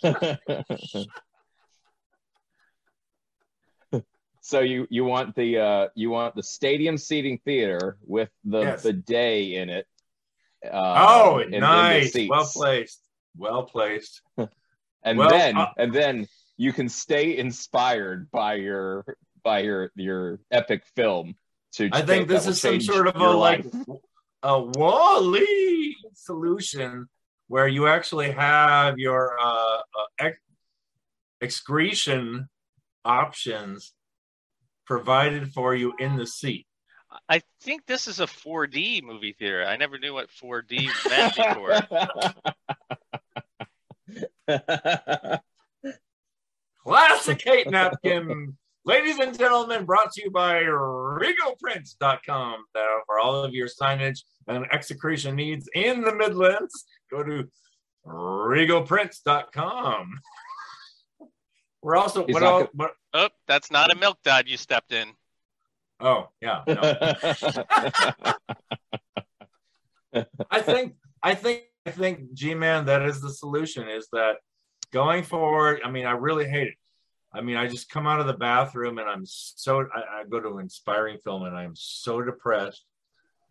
so 4.41 4.61
you 4.61 4.87
you 4.89 5.05
want 5.05 5.35
the 5.35 5.59
uh 5.59 5.87
you 5.93 6.09
want 6.09 6.33
the 6.35 6.41
stadium 6.41 6.97
seating 6.97 7.37
theater 7.45 7.97
with 8.07 8.29
the 8.43 8.61
Yes. 8.61 8.81
bidet 8.81 9.51
in 9.51 9.69
it. 9.69 9.85
Uh, 10.65 10.95
oh, 11.07 11.37
in- 11.37 11.53
in 11.53 11.59
nice. 11.61 12.11
seats. 12.13 12.27
Well 12.27 12.49
placed. 12.51 13.01
Well 13.37 13.63
placed. 13.63 14.21
and 15.03 15.17
Well, 15.17 15.29
then 15.29 15.57
uh, 15.57 15.69
and 15.77 15.93
then 15.93 16.27
you 16.57 16.73
can 16.73 16.89
stay 16.89 17.37
inspired 17.37 18.29
by 18.31 18.55
your 18.55 19.05
by 19.43 19.59
your 19.59 19.91
your 19.95 20.39
epic 20.51 20.83
film 20.95 21.35
to 21.73 21.89
I 21.91 22.01
think 22.01 22.27
this 22.27 22.47
is 22.47 22.59
some 22.61 22.81
sort 22.81 23.07
of 23.07 23.15
a 23.15 23.19
your 23.19 23.35
like 23.35 23.65
a 24.43 24.61
WALL-E 24.61 25.95
solution 26.13 27.07
where 27.47 27.67
you 27.67 27.87
actually 27.87 28.31
have 28.31 28.97
your 28.97 29.37
uh, 29.41 29.77
uh, 29.77 29.79
ex- 30.19 30.39
excretion 31.41 32.47
options 33.03 33.93
provided 34.85 35.51
for 35.53 35.75
you 35.75 35.93
in 35.99 36.15
the 36.15 36.27
seat. 36.27 36.65
I 37.29 37.41
think 37.61 37.85
this 37.85 38.07
is 38.07 38.19
a 38.19 38.25
4D 38.25 39.03
movie 39.03 39.35
theater. 39.37 39.65
I 39.65 39.77
never 39.77 39.97
knew 39.97 40.13
what 40.13 40.29
4D 40.29 40.89
meant 41.09 41.35
before. 41.35 42.35
Classic 46.83 47.41
hate 47.43 47.69
napkin. 47.69 48.55
Ladies 48.85 49.19
and 49.19 49.37
gentlemen, 49.37 49.83
brought 49.85 50.11
to 50.13 50.21
you 50.23 50.29
by 50.29 50.61
RegalPrints.com. 50.61 52.65
Now, 52.75 52.97
for 53.07 53.17
all 53.19 53.43
of 53.43 53.53
your 53.53 53.67
signage 53.67 54.19
and 54.47 54.65
execretion 54.71 55.35
needs 55.35 55.67
in 55.73 56.01
the 56.01 56.13
Midlands, 56.13 56.85
go 57.09 57.23
to 57.23 57.49
RegalPrints.com. 58.05 60.19
We're 61.81 61.95
also 61.95 62.27
what, 62.27 62.43
all, 62.43 62.59
gonna- 62.59 62.69
what 62.73 62.91
oh, 63.13 63.29
that's 63.47 63.71
not 63.71 63.91
a 63.91 63.95
milk 63.95 64.19
dud 64.23 64.47
you 64.47 64.57
stepped 64.57 64.91
in. 64.91 65.09
oh 65.99 66.29
yeah. 66.41 66.61
No. 66.67 66.75
I 70.49 70.61
think 70.61 70.95
I 71.21 71.35
think 71.35 71.63
I 71.85 71.91
think 71.91 72.33
G 72.33 72.53
Man 72.53 72.85
that 72.85 73.03
is 73.03 73.21
the 73.21 73.31
solution 73.31 73.87
is 73.87 74.07
that 74.11 74.37
going 74.91 75.23
forward, 75.23 75.81
I 75.83 75.91
mean 75.91 76.05
I 76.05 76.11
really 76.11 76.47
hate 76.49 76.67
it. 76.67 76.75
I 77.33 77.41
mean 77.41 77.57
I 77.57 77.67
just 77.67 77.89
come 77.89 78.07
out 78.07 78.19
of 78.19 78.27
the 78.27 78.33
bathroom 78.33 78.97
and 78.97 79.07
I'm 79.07 79.25
so 79.25 79.87
I, 79.93 80.21
I 80.21 80.23
go 80.29 80.39
to 80.39 80.57
an 80.57 80.61
inspiring 80.61 81.17
film 81.23 81.43
and 81.43 81.55
I'm 81.55 81.75
so 81.75 82.21
depressed. 82.21 82.83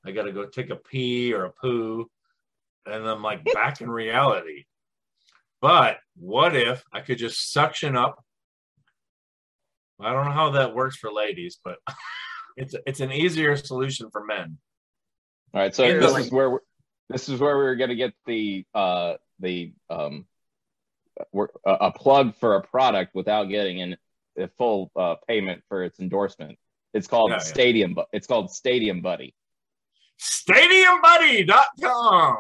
I 0.05 0.11
gotta 0.11 0.33
go 0.33 0.47
take 0.47 0.71
a 0.71 0.77
pee 0.77 1.33
or 1.33 1.45
a 1.45 1.53
poo 1.53 2.11
and 2.87 3.09
I'm 3.09 3.23
like 3.23 3.45
back 3.53 3.81
in 3.81 3.91
reality. 3.91 4.65
But 5.61 5.99
what 6.17 6.55
if 6.55 6.85
I 6.93 7.01
could 7.01 7.19
just 7.19 7.53
suction 7.53 7.97
up? 7.97 8.23
I 10.01 10.13
don't 10.13 10.27
know 10.27 10.33
how 10.33 10.51
that 10.51 10.75
works 10.75 10.97
for 10.97 11.13
ladies, 11.13 11.59
but 11.65 11.79
it's 12.57 12.75
it's 12.87 13.01
an 13.01 13.13
easier 13.13 13.57
solution 13.57 14.11
for 14.11 14.25
men. 14.25 14.59
All 15.55 15.61
right, 15.61 15.75
so 15.75 15.85
this 15.85 16.17
is 16.17 16.33
where 16.33 16.51
we're, 16.51 16.59
this 17.09 17.29
is 17.29 17.41
where 17.41 17.57
we're 17.57 17.77
going 17.77 17.91
to 17.91 17.97
get 17.97 18.13
the 18.27 18.65
uh, 18.75 19.15
the 19.41 19.73
um, 19.91 20.27
a, 21.67 21.91
plug 21.93 22.35
for 22.37 22.57
a 22.57 22.63
product 22.63 23.15
without 23.15 23.45
getting 23.45 23.81
an, 23.83 23.97
a 24.39 24.49
full 24.49 24.91
uh, 24.97 25.15
payment 25.29 25.63
for 25.69 25.85
its 25.85 26.01
endorsement. 26.01 26.59
It's 26.93 27.07
called 27.07 27.31
Yeah, 27.31 27.37
yeah. 27.37 27.43
Stadium. 27.43 27.95
Bu- 27.95 28.05
It's 28.13 28.27
called 28.27 28.51
Stadium 28.51 29.01
Buddy. 29.01 29.35
StadiumBuddy.com 30.21 32.37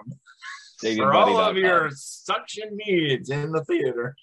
for 0.97 1.13
all 1.15 1.39
of 1.39 1.57
your 1.57 1.91
suction 1.91 2.77
needs 2.87 3.31
in 3.31 3.51
the 3.53 3.65
theater. 3.65 4.15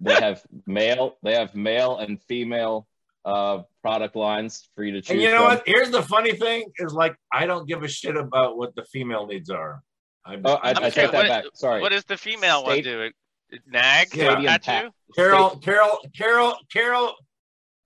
They 0.00 0.14
have 0.14 0.42
male. 0.66 1.16
They 1.22 1.34
have 1.34 1.54
male 1.54 1.98
and 1.98 2.20
female 2.22 2.86
uh, 3.24 3.62
product 3.82 4.16
lines 4.16 4.68
for 4.74 4.84
you 4.84 4.92
to 4.92 5.00
choose. 5.00 5.10
And 5.10 5.20
you 5.22 5.30
know 5.30 5.38
from. 5.38 5.46
what? 5.56 5.62
Here's 5.66 5.90
the 5.90 6.02
funny 6.02 6.32
thing: 6.32 6.64
is 6.78 6.92
like 6.92 7.16
I 7.32 7.46
don't 7.46 7.66
give 7.68 7.82
a 7.82 7.88
shit 7.88 8.16
about 8.16 8.56
what 8.58 8.74
the 8.74 8.84
female 8.84 9.26
needs 9.26 9.50
are. 9.50 9.82
I, 10.26 10.38
Oh, 10.44 10.54
I, 10.54 10.70
I'm 10.70 10.78
I 10.84 10.90
take 10.90 11.10
that 11.10 11.14
what- 11.14 11.28
back. 11.28 11.44
Sorry. 11.54 11.80
What 11.80 11.90
does 11.92 12.04
the 12.04 12.16
female 12.16 12.64
one 12.64 12.80
do? 12.82 13.00
It, 13.02 13.14
it 13.50 13.60
nag 13.66 14.14
Yeah. 14.14 14.32
Stadium 14.32 14.48
at 14.48 14.66
you? 14.66 14.90
Carol, 15.14 15.50
Carol, 15.58 15.98
Carol, 16.16 16.54
Carol. 16.72 17.14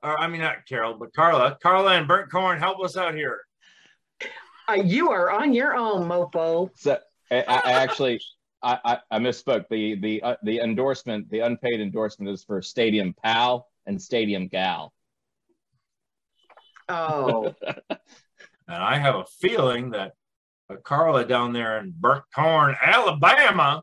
Or 0.02 0.18
I 0.20 0.28
mean, 0.28 0.40
not 0.40 0.64
Carol, 0.68 0.94
but 0.94 1.12
Carla. 1.12 1.58
Carla 1.62 1.94
and 1.94 2.06
Burnt 2.06 2.30
Corn, 2.30 2.58
help 2.58 2.80
us 2.82 2.96
out 2.96 3.14
here. 3.14 3.40
Uh, 4.68 4.74
you 4.74 5.10
are 5.10 5.30
on 5.30 5.52
your 5.52 5.74
own, 5.74 6.06
mofo. 6.08 6.70
So 6.76 6.98
I, 7.30 7.42
I 7.42 7.54
I 7.56 7.72
actually 7.72 8.20
I, 8.62 8.78
I, 8.84 8.98
I 9.10 9.18
misspoke. 9.18 9.64
The 9.70 9.96
the 9.96 10.22
uh, 10.22 10.36
the 10.44 10.60
endorsement, 10.60 11.28
the 11.30 11.40
unpaid 11.40 11.80
endorsement, 11.80 12.30
is 12.30 12.44
for 12.44 12.62
Stadium 12.62 13.14
Pal 13.24 13.66
and 13.86 14.00
Stadium 14.00 14.46
Gal. 14.46 14.92
Oh, 16.88 17.54
And 18.68 18.82
I 18.82 18.98
have 18.98 19.14
a 19.14 19.24
feeling 19.40 19.90
that 19.92 20.12
Carla 20.84 21.24
down 21.24 21.54
there 21.54 21.78
in 21.78 21.94
Burnt 21.96 22.24
Corn, 22.34 22.76
Alabama, 22.82 23.82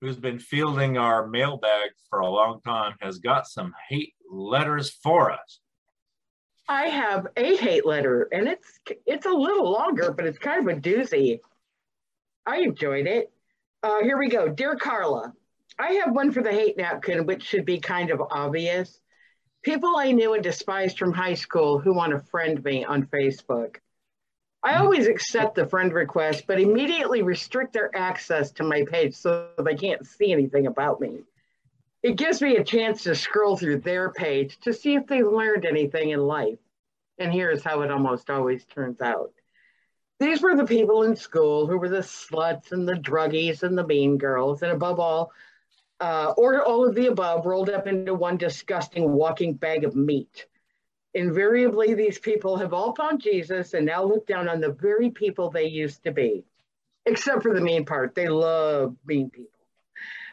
who's 0.00 0.16
been 0.16 0.38
fielding 0.38 0.96
our 0.96 1.26
mailbag 1.26 1.90
for 2.08 2.20
a 2.20 2.30
long 2.30 2.60
time, 2.60 2.94
has 3.00 3.18
got 3.18 3.48
some 3.48 3.74
hate 3.88 4.14
letters 4.30 4.90
for 4.90 5.32
us. 5.32 5.60
I 6.68 6.86
have 6.86 7.26
a 7.36 7.56
hate 7.56 7.84
letter, 7.84 8.28
and 8.32 8.48
it's 8.48 8.78
it's 9.04 9.26
a 9.26 9.30
little 9.30 9.70
longer, 9.70 10.12
but 10.12 10.24
it's 10.26 10.38
kind 10.38 10.66
of 10.66 10.76
a 10.76 10.80
doozy. 10.80 11.40
I 12.46 12.58
enjoyed 12.58 13.06
it. 13.06 13.32
Uh, 13.82 14.02
here 14.02 14.16
we 14.16 14.28
go, 14.28 14.48
dear 14.48 14.76
Carla. 14.76 15.32
I 15.78 15.92
have 16.04 16.14
one 16.14 16.30
for 16.30 16.40
the 16.40 16.52
hate 16.52 16.76
napkin, 16.76 17.26
which 17.26 17.42
should 17.42 17.66
be 17.66 17.80
kind 17.80 18.10
of 18.10 18.22
obvious. 18.30 19.00
People 19.64 19.96
I 19.96 20.12
knew 20.12 20.34
and 20.34 20.42
despised 20.42 20.98
from 20.98 21.14
high 21.14 21.32
school 21.32 21.78
who 21.78 21.94
want 21.94 22.12
to 22.12 22.18
friend 22.18 22.62
me 22.62 22.84
on 22.84 23.06
Facebook. 23.06 23.76
I 24.62 24.76
always 24.76 25.06
accept 25.06 25.54
the 25.54 25.66
friend 25.66 25.90
request, 25.90 26.44
but 26.46 26.60
immediately 26.60 27.22
restrict 27.22 27.72
their 27.72 27.90
access 27.96 28.50
to 28.52 28.62
my 28.62 28.84
page 28.84 29.14
so 29.14 29.48
they 29.64 29.74
can't 29.74 30.06
see 30.06 30.32
anything 30.32 30.66
about 30.66 31.00
me. 31.00 31.20
It 32.02 32.16
gives 32.16 32.42
me 32.42 32.56
a 32.56 32.64
chance 32.64 33.04
to 33.04 33.14
scroll 33.14 33.56
through 33.56 33.78
their 33.80 34.12
page 34.12 34.58
to 34.60 34.74
see 34.74 34.96
if 34.96 35.06
they've 35.06 35.26
learned 35.26 35.64
anything 35.64 36.10
in 36.10 36.20
life. 36.20 36.58
And 37.16 37.32
here's 37.32 37.64
how 37.64 37.80
it 37.80 37.90
almost 37.90 38.28
always 38.28 38.66
turns 38.66 39.00
out. 39.00 39.32
These 40.20 40.42
were 40.42 40.56
the 40.56 40.66
people 40.66 41.04
in 41.04 41.16
school 41.16 41.66
who 41.66 41.78
were 41.78 41.88
the 41.88 41.98
sluts 41.98 42.72
and 42.72 42.86
the 42.86 42.94
druggies 42.94 43.62
and 43.62 43.78
the 43.78 43.86
mean 43.86 44.18
girls, 44.18 44.62
and 44.62 44.72
above 44.72 45.00
all, 45.00 45.32
uh, 46.04 46.34
or 46.36 46.62
all 46.62 46.86
of 46.86 46.94
the 46.94 47.06
above 47.06 47.46
rolled 47.46 47.70
up 47.70 47.86
into 47.86 48.12
one 48.12 48.36
disgusting 48.36 49.10
walking 49.10 49.54
bag 49.54 49.84
of 49.84 49.96
meat. 49.96 50.44
Invariably, 51.14 51.94
these 51.94 52.18
people 52.18 52.58
have 52.58 52.74
all 52.74 52.94
found 52.94 53.22
Jesus 53.22 53.72
and 53.72 53.86
now 53.86 54.04
look 54.04 54.26
down 54.26 54.46
on 54.46 54.60
the 54.60 54.72
very 54.72 55.08
people 55.10 55.48
they 55.48 55.64
used 55.64 56.04
to 56.04 56.12
be. 56.12 56.44
Except 57.06 57.42
for 57.42 57.54
the 57.54 57.60
mean 57.62 57.86
part, 57.86 58.14
they 58.14 58.28
love 58.28 58.94
mean 59.06 59.30
people. 59.30 59.50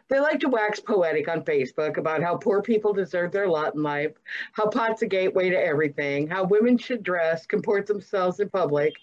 They 0.09 0.19
like 0.19 0.41
to 0.41 0.49
wax 0.49 0.81
poetic 0.81 1.29
on 1.29 1.45
Facebook 1.45 1.95
about 1.95 2.21
how 2.21 2.35
poor 2.35 2.61
people 2.61 2.91
deserve 2.91 3.31
their 3.31 3.47
lot 3.47 3.73
in 3.73 3.81
life, 3.81 4.11
how 4.51 4.67
pot's 4.67 5.03
a 5.03 5.07
gateway 5.07 5.51
to 5.51 5.57
everything, 5.57 6.27
how 6.27 6.43
women 6.43 6.77
should 6.77 7.01
dress, 7.01 7.45
comport 7.45 7.87
themselves 7.87 8.41
in 8.41 8.49
public, 8.49 8.93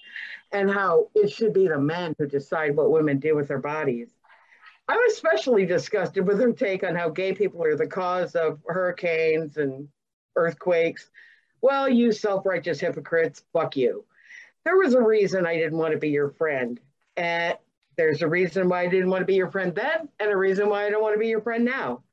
and 0.53 0.71
how 0.71 1.09
it 1.15 1.31
should 1.31 1.55
be 1.55 1.67
the 1.67 1.79
men 1.79 2.15
who 2.19 2.27
decide 2.27 2.77
what 2.77 2.91
women 2.91 3.19
do 3.19 3.35
with 3.35 3.49
their 3.49 3.59
bodies. 3.59 4.18
I'm 4.89 5.01
especially 5.11 5.67
disgusted 5.67 6.27
with 6.27 6.41
her 6.41 6.53
take 6.53 6.83
on 6.83 6.95
how 6.95 7.11
gay 7.11 7.35
people 7.35 7.63
are 7.63 7.77
the 7.77 7.87
cause 7.87 8.35
of 8.35 8.61
hurricanes 8.67 9.59
and 9.59 9.89
earthquakes. 10.35 11.11
Well, 11.61 11.89
you 11.89 12.11
self 12.13 12.47
righteous 12.47 12.81
hypocrites, 12.81 13.45
fuck 13.53 13.77
you. 13.77 14.05
There 14.65 14.79
was 14.79 14.95
a 14.95 15.03
reason 15.03 15.47
I 15.47 15.57
didn't 15.57 15.79
want 15.79 15.93
to 15.93 15.99
be 15.99 16.11
your 16.11 16.31
friend. 16.31 16.81
And 17.17 17.59
there's 17.97 18.23
a 18.23 18.29
reason 18.29 18.69
why 18.69 18.83
I 18.83 18.87
didn't 18.87 19.11
want 19.11 19.23
to 19.23 19.27
be 19.27 19.35
your 19.35 19.51
friend 19.51 19.75
then, 19.75 20.09
and 20.21 20.31
a 20.31 20.37
reason 20.37 20.69
why 20.69 20.87
I 20.87 20.91
don't 20.91 21.03
want 21.03 21.15
to 21.15 21.19
be 21.19 21.27
your 21.27 21.41
friend 21.41 21.65
now. 21.65 22.05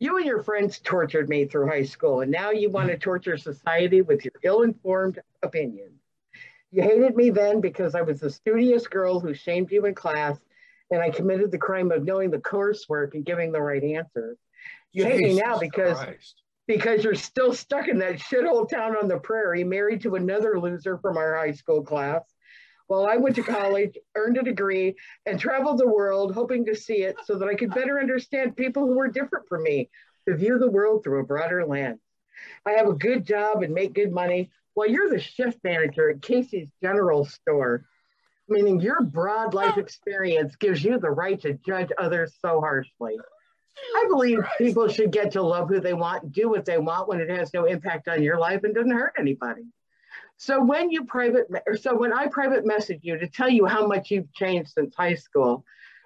You 0.00 0.16
and 0.16 0.24
your 0.24 0.42
friends 0.42 0.78
tortured 0.78 1.28
me 1.28 1.44
through 1.44 1.68
high 1.68 1.84
school, 1.84 2.22
and 2.22 2.30
now 2.30 2.50
you 2.50 2.70
want 2.70 2.88
to 2.88 2.96
torture 2.96 3.36
society 3.36 4.00
with 4.00 4.24
your 4.24 4.32
ill 4.42 4.62
informed 4.62 5.20
opinions. 5.42 6.00
You 6.70 6.82
hated 6.82 7.14
me 7.14 7.30
then 7.30 7.60
because 7.60 7.94
I 7.94 8.02
was 8.02 8.22
a 8.22 8.30
studious 8.30 8.86
girl 8.86 9.20
who 9.20 9.34
shamed 9.34 9.70
you 9.70 9.84
in 9.84 9.94
class, 9.94 10.38
and 10.90 11.02
I 11.02 11.10
committed 11.10 11.50
the 11.50 11.58
crime 11.58 11.90
of 11.90 12.04
knowing 12.04 12.30
the 12.30 12.38
coursework 12.38 13.14
and 13.14 13.24
giving 13.24 13.52
the 13.52 13.60
right 13.60 13.82
answers. 13.82 14.38
You 14.92 15.04
hate 15.04 15.20
me 15.20 15.34
now 15.34 15.58
because 15.58 15.98
Christ. 15.98 16.42
because 16.66 17.04
you're 17.04 17.14
still 17.14 17.52
stuck 17.52 17.88
in 17.88 17.98
that 17.98 18.16
shithole 18.16 18.68
town 18.68 18.96
on 18.96 19.08
the 19.08 19.18
prairie, 19.18 19.64
married 19.64 20.02
to 20.02 20.14
another 20.14 20.58
loser 20.58 20.98
from 20.98 21.16
our 21.16 21.36
high 21.36 21.52
school 21.52 21.82
class. 21.82 22.22
While 22.86 23.06
I 23.06 23.16
went 23.16 23.36
to 23.36 23.42
college, 23.42 23.98
earned 24.16 24.38
a 24.38 24.42
degree, 24.42 24.96
and 25.26 25.38
traveled 25.38 25.78
the 25.78 25.88
world 25.88 26.34
hoping 26.34 26.64
to 26.66 26.74
see 26.74 27.02
it 27.02 27.16
so 27.24 27.38
that 27.38 27.48
I 27.48 27.54
could 27.54 27.74
better 27.74 28.00
understand 28.00 28.56
people 28.56 28.86
who 28.86 28.94
were 28.94 29.08
different 29.08 29.46
from 29.46 29.62
me, 29.62 29.90
to 30.26 30.36
view 30.36 30.58
the 30.58 30.70
world 30.70 31.04
through 31.04 31.20
a 31.20 31.26
broader 31.26 31.66
lens. 31.66 32.00
I 32.64 32.72
have 32.72 32.88
a 32.88 32.94
good 32.94 33.26
job 33.26 33.62
and 33.62 33.74
make 33.74 33.92
good 33.92 34.12
money, 34.12 34.50
while 34.74 34.88
you're 34.88 35.10
the 35.10 35.20
shift 35.20 35.58
manager 35.64 36.08
at 36.10 36.22
Casey's 36.22 36.68
General 36.82 37.24
Store, 37.24 37.84
meaning 38.48 38.80
your 38.80 39.02
broad 39.02 39.54
life 39.54 39.78
experience 39.78 40.56
gives 40.56 40.82
you 40.82 40.98
the 40.98 41.10
right 41.10 41.40
to 41.42 41.54
judge 41.66 41.90
others 41.98 42.34
so 42.40 42.60
harshly. 42.60 43.18
I 43.96 44.04
believe 44.08 44.40
people 44.56 44.88
should 44.88 45.12
get 45.12 45.32
to 45.32 45.42
love 45.42 45.68
who 45.68 45.80
they 45.80 45.94
want 45.94 46.32
do 46.32 46.48
what 46.48 46.64
they 46.64 46.78
want 46.78 47.08
when 47.08 47.20
it 47.20 47.30
has 47.30 47.54
no 47.54 47.64
impact 47.64 48.08
on 48.08 48.22
your 48.22 48.38
life 48.38 48.64
and 48.64 48.74
doesn't 48.74 48.90
hurt 48.90 49.14
anybody. 49.18 49.66
So 50.36 50.62
when 50.62 50.90
you 50.90 51.04
private, 51.04 51.46
or 51.66 51.76
so 51.76 51.96
when 51.96 52.12
I 52.12 52.26
private 52.26 52.64
message 52.64 53.00
you 53.02 53.18
to 53.18 53.28
tell 53.28 53.48
you 53.48 53.66
how 53.66 53.86
much 53.86 54.10
you've 54.10 54.32
changed 54.32 54.70
since 54.70 54.94
high 54.94 55.14
school, 55.14 55.64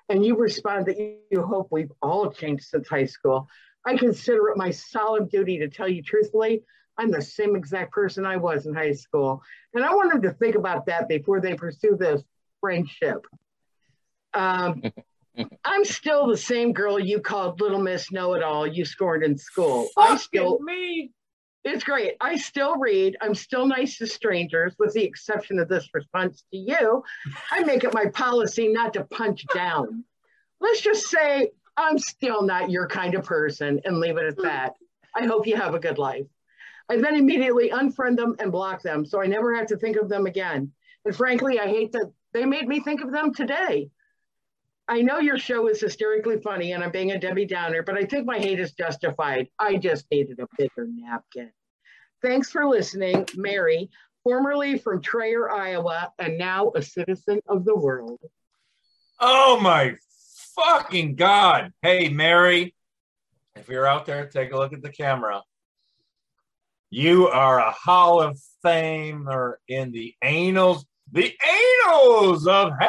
and 0.08 0.24
you 0.24 0.36
respond 0.36 0.86
that 0.86 0.98
you, 0.98 1.16
you 1.30 1.42
hope 1.42 1.68
we've 1.70 1.92
all 2.02 2.30
changed 2.30 2.64
since 2.64 2.88
high 2.88 3.06
school, 3.06 3.48
I 3.84 3.96
consider 3.96 4.48
it 4.48 4.56
my 4.56 4.70
solemn 4.70 5.26
duty 5.28 5.58
to 5.58 5.68
tell 5.68 5.88
you 5.88 6.02
truthfully 6.02 6.62
I'm 6.98 7.10
the 7.10 7.22
same 7.22 7.56
exact 7.56 7.92
person 7.92 8.26
I 8.26 8.36
was 8.36 8.66
in 8.66 8.74
high 8.74 8.92
school. 8.92 9.42
And 9.74 9.84
I 9.84 9.94
want 9.94 10.12
them 10.12 10.22
to 10.22 10.32
think 10.32 10.54
about 10.54 10.86
that 10.86 11.08
before 11.08 11.40
they 11.40 11.54
pursue 11.54 11.96
this 11.96 12.22
friendship. 12.62 13.26
Um, 14.32 14.82
I'm 15.64 15.84
still 15.84 16.26
the 16.26 16.36
same 16.36 16.72
girl 16.72 16.98
you 16.98 17.20
called 17.20 17.60
Little 17.60 17.80
Miss 17.80 18.10
Know 18.10 18.34
It 18.34 18.42
All 18.42 18.66
you 18.66 18.84
scorned 18.84 19.24
in 19.24 19.36
school. 19.36 19.88
I 19.98 20.16
still, 20.16 20.58
me. 20.60 21.10
it's 21.64 21.84
great. 21.84 22.14
I 22.20 22.36
still 22.36 22.76
read. 22.76 23.16
I'm 23.20 23.34
still 23.34 23.66
nice 23.66 23.98
to 23.98 24.06
strangers, 24.06 24.74
with 24.78 24.92
the 24.94 25.04
exception 25.04 25.58
of 25.58 25.68
this 25.68 25.88
response 25.92 26.44
to 26.52 26.58
you. 26.58 27.02
I 27.50 27.64
make 27.64 27.84
it 27.84 27.94
my 27.94 28.06
policy 28.06 28.68
not 28.68 28.94
to 28.94 29.04
punch 29.04 29.44
down. 29.54 30.04
Let's 30.60 30.80
just 30.80 31.08
say 31.08 31.50
I'm 31.76 31.98
still 31.98 32.42
not 32.42 32.70
your 32.70 32.86
kind 32.86 33.14
of 33.14 33.24
person 33.24 33.80
and 33.84 33.98
leave 33.98 34.18
it 34.18 34.26
at 34.26 34.42
that. 34.42 34.74
I 35.14 35.26
hope 35.26 35.46
you 35.46 35.56
have 35.56 35.74
a 35.74 35.80
good 35.80 35.98
life. 35.98 36.26
I 36.90 36.96
then 36.96 37.16
immediately 37.16 37.70
unfriend 37.70 38.16
them 38.16 38.36
and 38.38 38.52
block 38.52 38.82
them 38.82 39.04
so 39.06 39.20
I 39.20 39.26
never 39.26 39.54
have 39.54 39.66
to 39.68 39.76
think 39.76 39.96
of 39.96 40.08
them 40.10 40.26
again. 40.26 40.72
And 41.04 41.16
frankly, 41.16 41.58
I 41.58 41.66
hate 41.66 41.92
that 41.92 42.12
they 42.32 42.44
made 42.44 42.66
me 42.66 42.80
think 42.80 43.02
of 43.02 43.12
them 43.12 43.34
today. 43.34 43.90
I 44.88 45.02
know 45.02 45.18
your 45.18 45.38
show 45.38 45.68
is 45.68 45.80
hysterically 45.80 46.40
funny 46.40 46.72
and 46.72 46.82
I'm 46.82 46.90
being 46.90 47.12
a 47.12 47.18
Debbie 47.18 47.46
Downer, 47.46 47.82
but 47.82 47.96
I 47.96 48.04
think 48.04 48.26
my 48.26 48.38
hate 48.38 48.58
is 48.58 48.72
justified. 48.72 49.48
I 49.58 49.76
just 49.76 50.06
needed 50.10 50.40
a 50.40 50.48
bigger 50.58 50.86
napkin. 50.88 51.52
Thanks 52.20 52.50
for 52.50 52.66
listening, 52.66 53.26
Mary, 53.34 53.90
formerly 54.24 54.78
from 54.78 55.00
Traer, 55.00 55.50
Iowa, 55.50 56.12
and 56.18 56.38
now 56.38 56.72
a 56.74 56.82
citizen 56.82 57.40
of 57.48 57.64
the 57.64 57.76
world. 57.76 58.20
Oh 59.20 59.60
my 59.60 59.96
fucking 60.56 61.14
God. 61.16 61.72
Hey, 61.82 62.08
Mary, 62.08 62.74
if 63.56 63.68
you're 63.68 63.86
out 63.86 64.06
there, 64.06 64.26
take 64.26 64.52
a 64.52 64.56
look 64.56 64.72
at 64.72 64.82
the 64.82 64.90
camera. 64.90 65.42
You 66.90 67.28
are 67.28 67.58
a 67.58 67.70
Hall 67.70 68.20
of 68.20 68.38
Famer 68.64 69.54
in 69.68 69.92
the 69.92 70.14
annals, 70.20 70.84
the 71.12 71.32
annals 71.86 72.46
of 72.46 72.72
hey. 72.80 72.88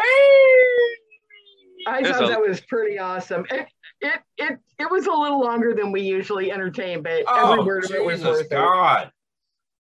I 1.85 2.01
There's 2.01 2.15
thought 2.15 2.23
a- 2.25 2.27
that 2.27 2.41
was 2.41 2.61
pretty 2.61 2.97
awesome. 2.97 3.45
It, 3.51 3.67
it 4.01 4.19
it 4.37 4.59
it 4.79 4.89
was 4.89 5.05
a 5.05 5.11
little 5.11 5.41
longer 5.41 5.73
than 5.73 5.91
we 5.91 6.01
usually 6.01 6.51
entertain, 6.51 7.01
but 7.03 7.11
every 7.11 7.25
Oh, 7.27 7.65
word 7.65 7.85
of 7.85 7.91
it 7.91 8.03
was 8.03 8.19
Jesus 8.19 8.27
worth 8.37 8.41
it. 8.45 8.49
God. 8.51 9.11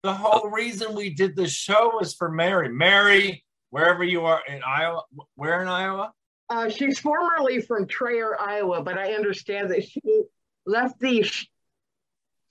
The 0.02 0.12
whole 0.12 0.50
reason 0.50 0.94
we 0.94 1.10
did 1.10 1.34
the 1.36 1.46
show 1.46 1.92
was 1.94 2.14
for 2.14 2.30
Mary. 2.30 2.68
Mary, 2.68 3.44
wherever 3.70 4.04
you 4.04 4.24
are 4.26 4.42
in 4.48 4.60
Iowa, 4.62 5.02
where 5.36 5.62
in 5.62 5.68
Iowa? 5.68 6.12
Uh, 6.50 6.68
she's 6.68 6.98
formerly 6.98 7.60
from 7.62 7.86
Traer, 7.86 8.38
Iowa, 8.38 8.82
but 8.82 8.98
I 8.98 9.14
understand 9.14 9.70
that 9.70 9.82
she 9.88 10.00
left 10.66 11.00
the 11.00 11.22
sh- 11.22 11.46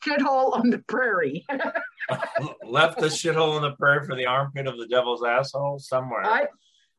shithole 0.05 0.53
on 0.57 0.69
the 0.69 0.79
prairie. 0.87 1.45
Left 2.65 2.99
the 2.99 3.07
shithole 3.07 3.55
on 3.55 3.61
the 3.61 3.71
prairie 3.75 4.05
for 4.05 4.15
the 4.15 4.25
armpit 4.25 4.67
of 4.67 4.77
the 4.77 4.87
devil's 4.87 5.23
asshole 5.23 5.79
somewhere. 5.79 6.25
I, 6.25 6.47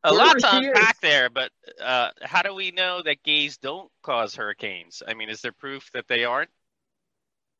A 0.03 0.13
lot 0.13 0.37
to 0.39 0.47
she 0.59 0.65
is. 0.67 0.77
there, 1.01 1.29
but 1.29 1.51
uh, 1.83 2.09
how 2.21 2.41
do 2.41 2.53
we 2.53 2.71
know 2.71 3.01
that 3.03 3.23
gays 3.23 3.57
don't 3.57 3.89
cause 4.03 4.35
hurricanes? 4.35 5.01
I 5.07 5.13
mean, 5.13 5.29
is 5.29 5.41
there 5.41 5.51
proof 5.51 5.89
that 5.93 6.07
they 6.07 6.25
aren't 6.25 6.49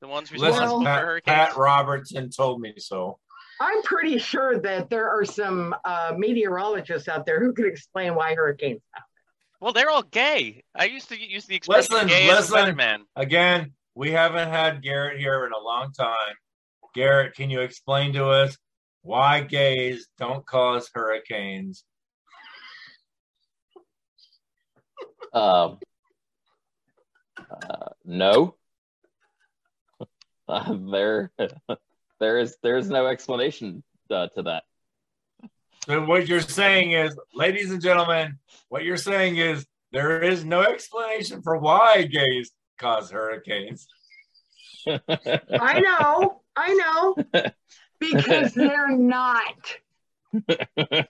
the 0.01 0.07
ones 0.07 0.31
Listen, 0.31 0.47
responsible 0.47 0.83
for 0.83 0.89
hurricanes? 0.89 1.35
Pat 1.35 1.55
Robertson 1.57 2.29
told 2.29 2.61
me 2.61 2.73
so. 2.77 3.19
I'm 3.61 3.81
pretty 3.83 4.17
sure 4.17 4.59
that 4.59 4.89
there 4.89 5.09
are 5.09 5.23
some 5.23 5.73
uh, 5.85 6.13
meteorologists 6.17 7.07
out 7.07 7.25
there 7.25 7.39
who 7.41 7.53
can 7.53 7.65
explain 7.65 8.13
why 8.15 8.35
hurricanes 8.35 8.81
happen. 8.93 9.07
Well, 9.61 9.71
they're 9.71 9.89
all 9.89 10.03
gay. 10.03 10.63
I 10.75 10.85
used 10.85 11.07
to 11.09 11.17
use 11.17 11.45
the 11.45 11.55
expression 11.55 11.93
Listen, 11.95 12.09
"gay 12.09 12.29
as 12.29 12.49
a 12.49 12.53
listen. 12.53 12.75
weatherman." 12.75 12.97
Again, 13.15 13.71
we 13.95 14.11
haven't 14.11 14.49
had 14.49 14.83
Garrett 14.83 15.17
here 15.17 15.45
in 15.45 15.53
a 15.53 15.63
long 15.63 15.91
time. 15.93 16.35
Garrett, 16.93 17.33
can 17.33 17.49
you 17.49 17.61
explain 17.61 18.13
to 18.13 18.25
us 18.25 18.57
why 19.01 19.41
gays 19.41 20.07
don't 20.17 20.45
cause 20.45 20.89
hurricanes? 20.93 21.85
Um, 25.33 25.79
uh, 27.39 27.89
no. 28.03 28.55
Uh, 30.47 30.77
there, 30.91 31.31
there 32.19 32.37
is 32.37 32.55
there 32.61 32.77
is 32.77 32.87
no 32.87 33.07
explanation 33.07 33.81
uh, 34.11 34.27
to 34.27 34.43
that. 34.43 34.61
So 35.87 36.05
what 36.05 36.27
you're 36.27 36.39
saying 36.39 36.91
is, 36.91 37.17
ladies 37.33 37.71
and 37.71 37.81
gentlemen, 37.81 38.37
what 38.69 38.83
you're 38.83 38.95
saying 38.95 39.37
is 39.37 39.65
there 39.91 40.21
is 40.21 40.45
no 40.45 40.61
explanation 40.61 41.41
for 41.41 41.57
why 41.57 42.03
gays 42.03 42.51
cause 42.77 43.11
hurricanes. 43.11 43.87
I 44.87 45.79
know, 45.79 46.41
I 46.55 46.73
know, 46.73 47.15
because 47.99 48.53
they're 48.53 48.95
not. 48.95 49.77
I, 50.49 51.07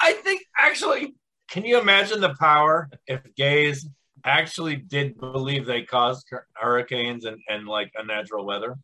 I 0.00 0.12
think 0.12 0.42
actually, 0.56 1.14
can 1.50 1.64
you 1.64 1.80
imagine 1.80 2.20
the 2.20 2.34
power 2.38 2.88
if 3.06 3.20
gays 3.36 3.86
actually 4.24 4.76
did 4.76 5.18
believe 5.18 5.66
they 5.66 5.82
caused 5.82 6.28
hurricanes 6.54 7.24
and, 7.24 7.38
and 7.48 7.66
like 7.66 7.90
unnatural 7.96 8.44
weather? 8.46 8.76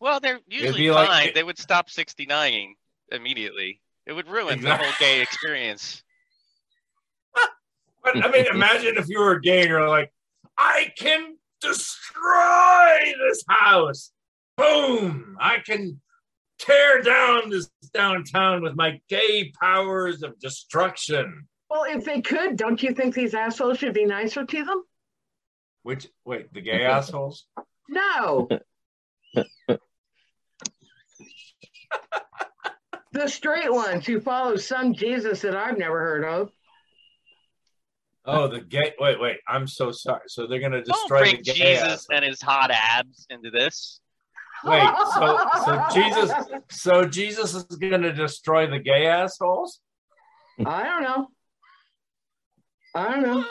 Well, 0.00 0.20
they're 0.20 0.40
usually 0.48 0.78
be 0.78 0.90
like- 0.90 1.08
fine. 1.08 1.30
they 1.34 1.42
would 1.42 1.58
stop 1.58 1.88
69ing 1.88 2.72
immediately. 3.12 3.80
It 4.06 4.12
would 4.12 4.28
ruin 4.28 4.60
the 4.60 4.76
whole 4.76 4.92
gay 4.98 5.22
experience. 5.22 6.02
But 8.04 8.22
I 8.22 8.30
mean, 8.30 8.46
imagine 8.46 8.98
if 8.98 9.08
you 9.08 9.18
were 9.18 9.40
gay 9.40 9.62
and 9.62 9.68
you're 9.70 9.88
like, 9.88 10.12
I 10.58 10.92
can 10.96 11.36
destroy 11.60 12.98
this 13.26 13.42
house. 13.48 14.12
Boom! 14.58 15.36
I 15.40 15.58
can 15.64 16.00
tear 16.58 17.02
down 17.02 17.50
this 17.50 17.68
downtown 17.92 18.62
with 18.62 18.76
my 18.76 19.00
gay 19.08 19.52
powers 19.60 20.22
of 20.22 20.38
destruction. 20.38 21.48
Well, 21.70 21.84
if 21.88 22.04
they 22.04 22.20
could, 22.20 22.56
don't 22.56 22.80
you 22.82 22.92
think 22.92 23.14
these 23.14 23.34
assholes 23.34 23.78
should 23.78 23.94
be 23.94 24.04
nicer 24.04 24.44
to 24.44 24.64
them? 24.64 24.82
Which 25.82 26.06
wait, 26.24 26.52
the 26.52 26.60
gay 26.60 26.84
assholes? 26.84 27.46
No. 27.86 28.48
the 33.12 33.28
straight 33.28 33.70
ones 33.70 34.06
who 34.06 34.20
follow 34.20 34.56
some 34.56 34.94
Jesus 34.94 35.42
that 35.42 35.54
I've 35.54 35.76
never 35.76 36.00
heard 36.00 36.24
of. 36.24 36.50
Oh, 38.26 38.48
the 38.48 38.60
gay. 38.60 38.92
Wait, 38.98 39.20
wait. 39.20 39.36
I'm 39.46 39.66
so 39.66 39.90
sorry. 39.90 40.22
So 40.28 40.46
they're 40.46 40.60
gonna 40.60 40.82
Don't 40.82 40.96
destroy 40.96 41.18
bring 41.20 41.36
the 41.36 41.42
gay 41.42 41.52
Jesus 41.52 41.82
assholes. 41.82 42.06
and 42.12 42.24
his 42.24 42.40
hot 42.40 42.70
abs 42.72 43.26
into 43.30 43.50
this. 43.50 44.00
Wait, 44.64 44.82
so 45.14 45.38
so 45.66 45.84
Jesus, 45.92 46.32
so 46.70 47.04
Jesus 47.04 47.54
is 47.54 47.64
gonna 47.76 48.12
destroy 48.14 48.66
the 48.66 48.78
gay 48.78 49.06
assholes? 49.06 49.80
I 50.64 50.84
don't 50.84 51.02
know. 51.02 51.26
I 52.94 53.10
don't 53.10 53.22
know. 53.22 53.44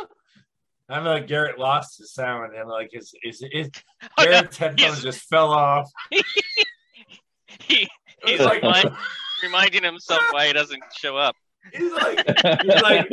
I'm 0.90 1.06
like 1.06 1.28
Garrett 1.28 1.60
lost 1.60 2.00
his 2.00 2.12
sound 2.14 2.56
and 2.56 2.68
like 2.68 2.90
his 2.92 3.14
his, 3.22 3.44
his 3.52 3.70
Oh, 4.04 4.08
no, 4.18 4.24
Garrett's 4.26 4.58
headphones 4.58 4.80
he's- 4.82 5.04
just 5.04 5.20
fell 5.30 5.52
off. 5.52 5.88
he, 7.62 7.88
he's 8.26 8.40
like- 8.40 8.64
reminding 9.44 9.84
himself 9.84 10.22
why 10.32 10.48
he 10.48 10.54
doesn't 10.54 10.82
show 10.98 11.16
up. 11.18 11.36
He's 11.72 11.92
like 11.92 12.26
he's 12.62 12.82
like 12.82 13.10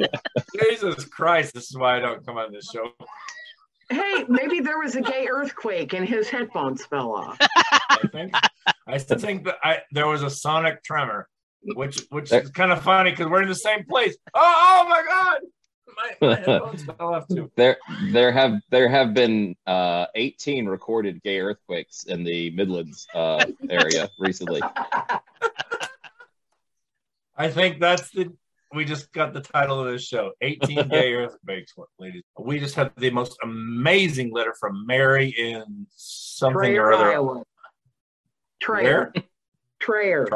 Jesus 0.59 1.05
Christ, 1.05 1.55
this 1.55 1.71
is 1.71 1.77
why 1.77 1.97
I 1.97 2.01
don't 2.01 2.25
come 2.25 2.37
on 2.37 2.53
this 2.53 2.71
show. 2.73 2.91
Hey, 3.91 4.25
maybe 4.29 4.61
there 4.61 4.79
was 4.79 4.95
a 4.95 5.01
gay 5.01 5.27
earthquake 5.31 5.95
and 5.95 6.09
his 6.09 6.29
headphones 6.29 6.85
fell 6.87 7.13
off. 7.13 7.37
I 7.41 8.09
think 8.13 8.35
I 8.87 8.99
think 8.99 9.45
that 9.45 9.57
I 9.63 9.79
there 9.93 10.07
was 10.07 10.23
a 10.23 10.31
sonic 10.31 10.83
tremor, 10.83 11.29
which 11.75 12.07
which 12.11 12.33
is 12.33 12.51
kind 12.51 12.73
of 12.73 12.83
funny 12.83 13.11
because 13.11 13.27
we're 13.27 13.43
in 13.43 13.49
the 13.49 13.55
same 13.55 13.85
place. 13.85 14.17
Oh, 14.35 14.41
oh 14.85 14.89
my 14.89 15.03
god. 15.03 15.41
My, 15.97 16.15
my 16.29 16.37
headphones 16.37 16.85
fell 16.85 17.15
off 17.15 17.27
too. 17.29 17.51
There, 17.57 17.79
there 18.13 18.33
have 18.33 18.61
there 18.71 18.89
have 18.89 19.13
been 19.13 19.57
uh, 19.67 20.07
18 20.15 20.67
recorded 20.67 21.23
gay 21.23 21.41
earthquakes 21.41 22.05
in 22.05 22.25
the 22.25 22.51
Midlands 22.51 23.07
uh, 23.15 23.45
area 23.69 24.09
recently. 24.19 24.63
I 27.37 27.49
think 27.49 27.81
that's 27.81 28.11
the 28.11 28.33
we 28.75 28.85
just 28.85 29.13
got 29.13 29.33
the 29.35 29.41
title 29.41 29.81
of 29.81 29.93
this 29.93 30.05
show 30.05 30.33
18 30.41 30.89
gay 30.89 31.13
earthquakes 31.15 31.73
What 31.77 31.89
ladies 31.99 32.23
we 32.39 32.59
just 32.59 32.75
had 32.75 32.93
the 32.97 33.11
most 33.11 33.37
amazing 33.43 34.33
letter 34.33 34.55
from 34.59 34.87
mary 34.87 35.29
in 35.37 35.87
something 35.91 36.77
or 36.77 36.93
other 36.93 37.13
Iowa. 37.13 37.43
Traer. 38.63 38.83
where 38.83 39.13
Traer. 39.81 40.29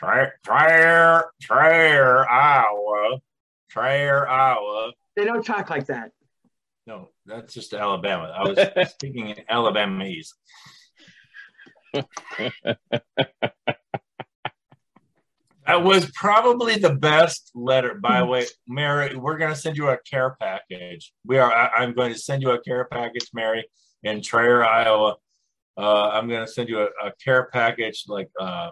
Traer, 0.00 0.30
Traer, 0.46 1.24
Traer, 1.42 2.26
Iowa, 2.28 3.20
Traer, 3.70 4.26
Iowa. 4.26 4.92
They 5.14 5.24
don't 5.24 5.44
talk 5.44 5.68
like 5.68 5.86
that. 5.86 6.10
No, 6.86 7.10
that's 7.26 7.52
just 7.52 7.74
Alabama. 7.74 8.32
I 8.34 8.48
was 8.48 8.90
speaking 8.92 9.28
in 9.28 9.36
Alabamese. 9.50 10.32
That 15.70 15.84
was 15.84 16.10
probably 16.10 16.76
the 16.76 16.94
best 16.94 17.52
letter. 17.54 17.94
By 17.94 18.18
the 18.18 18.26
way, 18.26 18.46
Mary, 18.66 19.14
we're 19.14 19.38
going 19.38 19.54
to 19.54 19.56
send 19.56 19.76
you 19.76 19.88
a 19.88 19.98
care 19.98 20.36
package. 20.40 21.12
We 21.24 21.38
are. 21.38 21.52
I, 21.52 21.68
I'm 21.78 21.94
going 21.94 22.12
to 22.12 22.18
send 22.18 22.42
you 22.42 22.50
a 22.50 22.60
care 22.60 22.86
package, 22.90 23.28
Mary, 23.32 23.64
in 24.02 24.20
Traer, 24.20 24.66
Iowa. 24.66 25.16
Uh, 25.76 26.10
I'm 26.10 26.28
gonna 26.28 26.46
send 26.46 26.68
you 26.68 26.80
a, 26.80 26.88
a 27.06 27.12
care 27.24 27.48
package. 27.52 28.04
Like, 28.06 28.30
uh, 28.38 28.70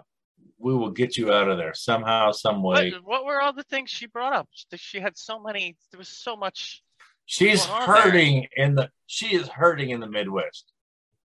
we 0.57 0.75
will 0.75 0.91
get 0.91 1.17
you 1.17 1.31
out 1.31 1.49
of 1.49 1.57
there 1.57 1.73
somehow, 1.73 2.31
some 2.31 2.61
way. 2.61 2.91
What, 2.91 3.05
what 3.05 3.25
were 3.25 3.41
all 3.41 3.53
the 3.53 3.63
things 3.63 3.89
she 3.89 4.05
brought 4.05 4.33
up? 4.33 4.47
She 4.75 4.99
had 4.99 5.17
so 5.17 5.39
many. 5.39 5.75
There 5.91 5.97
was 5.97 6.09
so 6.09 6.35
much. 6.35 6.83
She's 7.25 7.65
going 7.65 7.81
on 7.81 7.87
there? 7.87 8.01
hurting 8.01 8.47
in 8.57 8.75
the. 8.75 8.89
She 9.07 9.35
is 9.35 9.47
hurting 9.47 9.89
in 9.89 10.01
the 10.01 10.09
Midwest. 10.09 10.71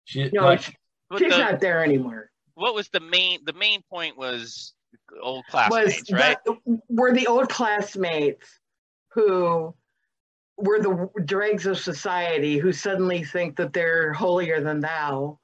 She 0.04 0.28
No, 0.32 0.42
like, 0.42 0.60
she's 0.60 0.74
the, 1.20 1.28
not 1.28 1.60
there 1.60 1.84
anymore. 1.84 2.30
what 2.54 2.74
was 2.74 2.88
the 2.88 3.00
main? 3.00 3.38
The 3.44 3.52
main 3.52 3.82
point 3.88 4.18
was 4.18 4.74
old 5.20 5.44
Was 5.52 5.68
classmates, 5.68 6.12
right? 6.12 6.38
the, 6.44 6.56
were 6.88 7.12
the 7.12 7.26
old 7.26 7.48
classmates 7.48 8.48
who 9.12 9.74
were 10.56 10.80
the 10.80 11.08
dregs 11.24 11.66
of 11.66 11.78
society 11.78 12.58
who 12.58 12.72
suddenly 12.72 13.24
think 13.24 13.56
that 13.56 13.72
they're 13.72 14.12
holier 14.12 14.60
than 14.60 14.80
thou 14.80 15.38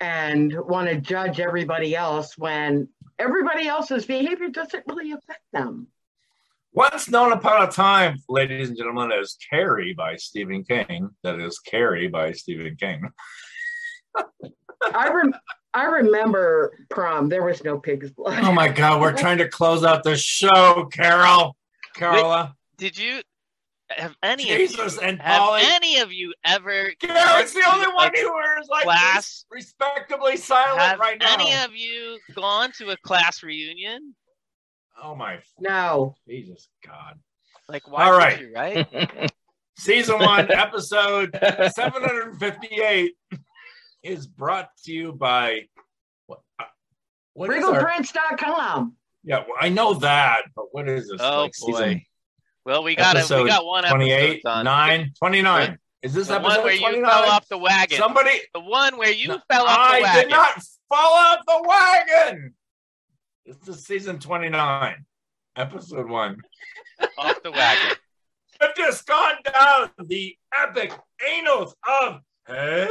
and 0.00 0.54
want 0.66 0.88
to 0.88 0.96
judge 0.96 1.40
everybody 1.40 1.94
else 1.94 2.38
when 2.38 2.88
everybody 3.18 3.68
else's 3.68 4.06
behavior 4.06 4.48
doesn't 4.48 4.84
really 4.88 5.12
affect 5.12 5.42
them. 5.52 5.86
Once 6.72 7.08
known 7.10 7.32
upon 7.32 7.68
a 7.68 7.70
time, 7.70 8.16
ladies 8.28 8.68
and 8.68 8.78
gentlemen, 8.78 9.10
as 9.12 9.36
Carrie 9.50 9.92
by 9.92 10.16
Stephen 10.16 10.64
King. 10.64 11.10
That 11.24 11.40
is 11.40 11.58
Carrie 11.58 12.08
by 12.08 12.32
Stephen 12.32 12.76
King. 12.76 13.02
I 14.94 15.12
rem- 15.12 15.34
I 15.72 15.84
remember 15.84 16.72
prom. 16.88 17.28
There 17.28 17.44
was 17.44 17.62
no 17.62 17.78
pig's 17.78 18.10
blood. 18.10 18.42
Oh 18.42 18.52
my 18.52 18.68
God, 18.68 19.00
we're 19.00 19.16
trying 19.16 19.38
to 19.38 19.48
close 19.48 19.84
out 19.84 20.02
the 20.02 20.16
show, 20.16 20.88
Carol. 20.92 21.56
Carola. 21.94 22.54
Did 22.76 22.98
you 22.98 23.20
have 23.90 24.14
any 24.22 24.44
Jesus 24.44 24.96
of 24.96 25.02
you, 25.02 25.08
and 25.08 25.20
have 25.20 25.40
Pauly. 25.42 25.60
any 25.64 25.98
of 25.98 26.12
you 26.12 26.32
ever 26.44 26.90
Carol's 27.00 27.52
the 27.52 27.62
only 27.72 27.88
one 27.92 28.12
who 28.14 28.60
is 28.62 28.68
like 28.68 28.84
class- 28.84 29.44
respectably 29.50 30.36
silent 30.36 30.78
have 30.80 30.98
right 31.00 31.18
now. 31.18 31.34
any 31.34 31.52
of 31.64 31.74
you 31.74 32.18
gone 32.36 32.70
to 32.78 32.90
a 32.90 32.96
class 32.98 33.42
reunion? 33.42 34.14
oh 35.02 35.14
my 35.16 35.40
No. 35.58 36.14
Jesus 36.28 36.68
God. 36.86 37.18
Like 37.68 37.90
why 37.90 38.04
All 38.04 38.12
would 38.12 38.18
right. 38.18 38.40
you, 38.40 38.52
right? 38.54 39.30
Season 39.76 40.18
one, 40.20 40.50
episode 40.52 41.36
758 41.74 43.12
is 44.02 44.26
brought 44.26 44.68
to 44.84 44.92
you 44.92 45.12
by 45.12 45.62
what? 46.26 46.40
uh, 46.58 46.64
what 47.34 47.50
is 47.50 47.64
our- 47.64 47.80
yeah, 49.22 49.38
well, 49.40 49.56
I 49.60 49.68
know 49.68 49.94
that, 49.94 50.42
but 50.56 50.66
what 50.72 50.88
is 50.88 51.08
this? 51.10 51.20
Oh, 51.20 51.42
like 51.42 51.52
boy. 51.60 51.72
season 51.72 52.02
Well, 52.64 52.82
we 52.82 52.94
got 52.96 53.16
it. 53.16 53.20
Episode 53.20 53.44
We 53.44 53.50
got 53.50 53.64
one 53.64 53.84
28, 53.84 54.30
episode 54.30 54.42
done. 54.48 54.64
9, 54.64 55.12
29. 55.18 55.78
Is 56.02 56.14
this 56.14 56.28
The 56.28 56.34
episode 56.36 56.48
one 56.56 56.64
where 56.64 56.72
you 56.74 57.04
fell 57.04 57.24
off 57.30 57.46
the 57.48 57.58
wagon. 57.58 57.98
Somebody, 57.98 58.30
the 58.54 58.60
one 58.60 58.96
where 58.96 59.10
you 59.12 59.28
No, 59.28 59.40
fell 59.50 59.66
off 59.66 59.94
the 59.96 60.02
wagon. 60.02 60.08
I 60.18 60.22
did 60.22 60.30
not 60.30 60.62
fall 60.88 61.12
off 61.14 61.38
the 61.46 61.62
wagon. 61.68 62.54
This 63.44 63.76
is 63.76 63.84
season 63.84 64.18
29, 64.18 65.04
episode 65.56 66.08
one. 66.08 66.36
off 67.18 67.42
the 67.42 67.50
wagon. 67.50 67.96
I've 68.62 68.74
just 68.74 69.06
gone 69.06 69.36
down 69.54 69.90
the 70.06 70.36
epic 70.54 70.92
annals 71.26 71.74
of 72.02 72.20
Hey 72.46 72.88